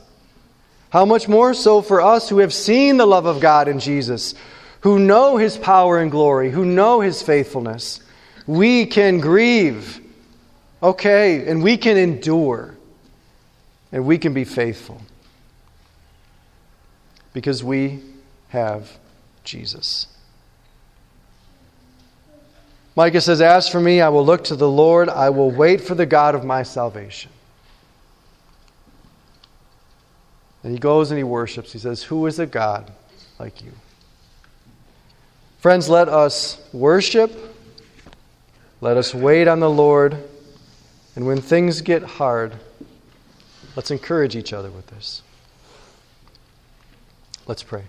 How 0.89 1.06
much 1.06 1.28
more 1.28 1.54
so 1.54 1.84
for 1.84 2.02
us 2.02 2.28
who 2.28 2.39
have 2.39 2.54
seen 2.54 2.98
the 2.98 3.06
love 3.06 3.28
of 3.28 3.39
God 3.39 3.67
in 3.67 3.80
Jesus, 3.80 4.34
who 4.82 4.98
know 4.98 5.38
his 5.38 5.56
power 5.56 6.00
and 6.00 6.10
glory, 6.10 6.50
who 6.50 6.65
know 6.65 7.00
his 7.00 7.22
faithfulness? 7.22 8.02
We 8.48 8.88
can 8.88 9.19
grieve, 9.19 10.02
okay, 10.82 11.48
and 11.48 11.62
we 11.62 11.78
can 11.78 11.95
endure, 11.95 12.76
and 13.91 14.04
we 14.06 14.17
can 14.17 14.34
be 14.34 14.45
faithful 14.45 15.00
because 17.34 17.63
we 17.63 18.00
have 18.48 18.98
Jesus. 19.49 20.05
Micah 22.95 23.19
says, 23.19 23.41
As 23.41 23.67
for 23.67 23.79
me, 23.79 23.99
I 23.99 24.09
will 24.09 24.25
look 24.25 24.43
to 24.45 24.55
the 24.55 24.69
Lord, 24.69 25.09
I 25.09 25.29
will 25.31 25.49
wait 25.49 25.81
for 25.81 25.95
the 25.95 26.05
God 26.05 26.35
of 26.35 26.45
my 26.45 26.63
salvation. 26.63 27.31
And 30.63 30.73
he 30.73 30.77
goes 30.77 31.10
and 31.10 31.17
he 31.17 31.23
worships. 31.23 31.73
He 31.73 31.79
says, 31.79 32.04
Who 32.04 32.27
is 32.27 32.37
a 32.37 32.45
God 32.45 32.91
like 33.39 33.63
you? 33.63 33.71
Friends, 35.60 35.89
let 35.89 36.10
us 36.10 36.62
worship. 36.71 37.31
Let 38.81 38.97
us 38.97 39.15
wait 39.15 39.47
on 39.47 39.60
the 39.60 39.69
Lord. 39.69 40.17
And 41.15 41.25
when 41.25 41.41
things 41.41 41.81
get 41.81 42.04
hard, 42.04 42.54
let's 43.75 43.89
encourage 43.89 44.35
each 44.35 44.54
other 44.54 44.69
with 44.69 44.87
this. 44.87 45.23
Let's 47.47 47.63
pray. 47.63 47.83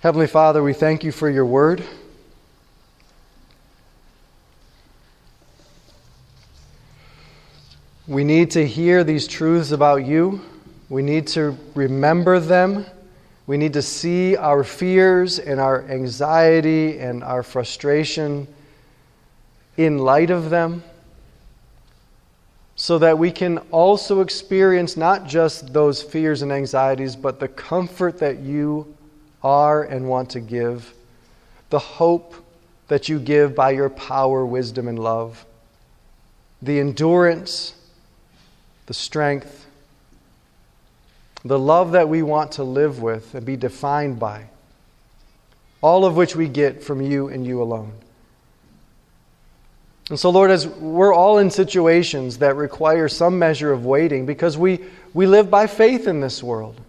Heavenly 0.00 0.28
Father, 0.28 0.62
we 0.62 0.72
thank 0.72 1.04
you 1.04 1.12
for 1.12 1.28
your 1.28 1.44
word. 1.44 1.84
We 8.06 8.24
need 8.24 8.50
to 8.52 8.66
hear 8.66 9.04
these 9.04 9.28
truths 9.28 9.72
about 9.72 10.06
you. 10.06 10.40
We 10.88 11.02
need 11.02 11.26
to 11.28 11.54
remember 11.74 12.40
them. 12.40 12.86
We 13.46 13.58
need 13.58 13.74
to 13.74 13.82
see 13.82 14.38
our 14.38 14.64
fears 14.64 15.38
and 15.38 15.60
our 15.60 15.82
anxiety 15.82 16.98
and 16.98 17.22
our 17.22 17.42
frustration 17.42 18.48
in 19.76 19.98
light 19.98 20.30
of 20.30 20.48
them 20.48 20.82
so 22.74 22.98
that 23.00 23.18
we 23.18 23.30
can 23.30 23.58
also 23.70 24.22
experience 24.22 24.96
not 24.96 25.26
just 25.26 25.74
those 25.74 26.02
fears 26.02 26.40
and 26.40 26.50
anxieties, 26.50 27.16
but 27.16 27.38
the 27.38 27.48
comfort 27.48 28.18
that 28.20 28.38
you 28.38 28.94
are 29.42 29.82
and 29.82 30.08
want 30.08 30.30
to 30.30 30.40
give, 30.40 30.92
the 31.70 31.78
hope 31.78 32.34
that 32.88 33.08
you 33.08 33.18
give 33.18 33.54
by 33.54 33.70
your 33.70 33.88
power, 33.88 34.44
wisdom, 34.44 34.88
and 34.88 34.98
love, 34.98 35.44
the 36.60 36.80
endurance, 36.80 37.74
the 38.86 38.94
strength, 38.94 39.66
the 41.44 41.58
love 41.58 41.92
that 41.92 42.08
we 42.08 42.22
want 42.22 42.52
to 42.52 42.64
live 42.64 43.00
with 43.00 43.34
and 43.34 43.46
be 43.46 43.56
defined 43.56 44.18
by, 44.18 44.44
all 45.80 46.04
of 46.04 46.16
which 46.16 46.36
we 46.36 46.48
get 46.48 46.82
from 46.82 47.00
you 47.00 47.28
and 47.28 47.46
you 47.46 47.62
alone. 47.62 47.92
And 50.10 50.18
so, 50.18 50.28
Lord, 50.30 50.50
as 50.50 50.66
we're 50.66 51.14
all 51.14 51.38
in 51.38 51.50
situations 51.50 52.38
that 52.38 52.56
require 52.56 53.08
some 53.08 53.38
measure 53.38 53.72
of 53.72 53.86
waiting 53.86 54.26
because 54.26 54.58
we, 54.58 54.80
we 55.14 55.26
live 55.26 55.48
by 55.48 55.68
faith 55.68 56.08
in 56.08 56.20
this 56.20 56.42
world. 56.42 56.80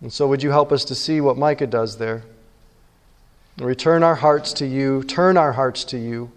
And 0.00 0.12
so, 0.12 0.26
would 0.28 0.42
you 0.42 0.50
help 0.50 0.70
us 0.70 0.84
to 0.86 0.94
see 0.94 1.20
what 1.20 1.36
Micah 1.36 1.66
does 1.66 1.98
there? 1.98 2.22
Return 3.58 4.02
our 4.02 4.14
hearts 4.14 4.52
to 4.54 4.66
you, 4.66 5.02
turn 5.02 5.36
our 5.36 5.52
hearts 5.52 5.84
to 5.84 5.98
you. 5.98 6.30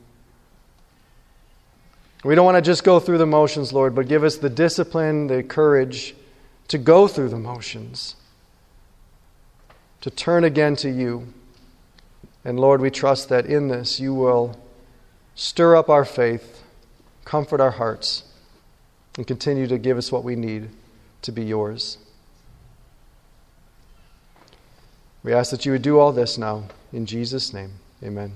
We 2.24 2.36
don't 2.36 2.46
want 2.46 2.58
to 2.58 2.62
just 2.62 2.84
go 2.84 3.00
through 3.00 3.20
the 3.20 3.26
motions, 3.26 3.74
Lord, 3.74 3.94
but 3.96 4.08
give 4.08 4.24
us 4.24 4.38
the 4.38 4.50
discipline, 4.50 5.28
the 5.28 5.44
courage 5.44 6.16
to 6.68 6.78
go 6.78 7.08
through 7.08 7.30
the 7.30 7.40
motions, 7.40 8.16
to 10.02 10.10
turn 10.10 10.44
again 10.44 10.76
to 10.78 10.90
you. 10.90 11.34
And 12.44 12.60
Lord, 12.60 12.82
we 12.82 12.90
trust 12.90 13.30
that 13.30 13.46
in 13.46 13.68
this 13.68 14.00
you 14.00 14.14
will 14.14 14.58
Stir 15.36 15.76
up 15.76 15.90
our 15.90 16.06
faith, 16.06 16.64
comfort 17.26 17.62
our 17.62 17.72
hearts, 17.72 18.24
and 19.18 19.26
continue 19.26 19.68
to 19.68 19.78
give 19.78 19.98
us 19.98 20.12
what 20.12 20.24
we 20.24 20.36
need 20.36 20.70
to 21.22 21.32
be 21.32 21.44
yours. 21.44 21.98
We 25.24 25.34
ask 25.34 25.52
that 25.52 25.66
you 25.66 25.72
would 25.72 25.82
do 25.82 26.00
all 26.00 26.12
this 26.12 26.38
now. 26.38 26.64
In 26.92 27.06
Jesus' 27.06 27.54
name, 27.54 27.74
amen. 28.04 28.34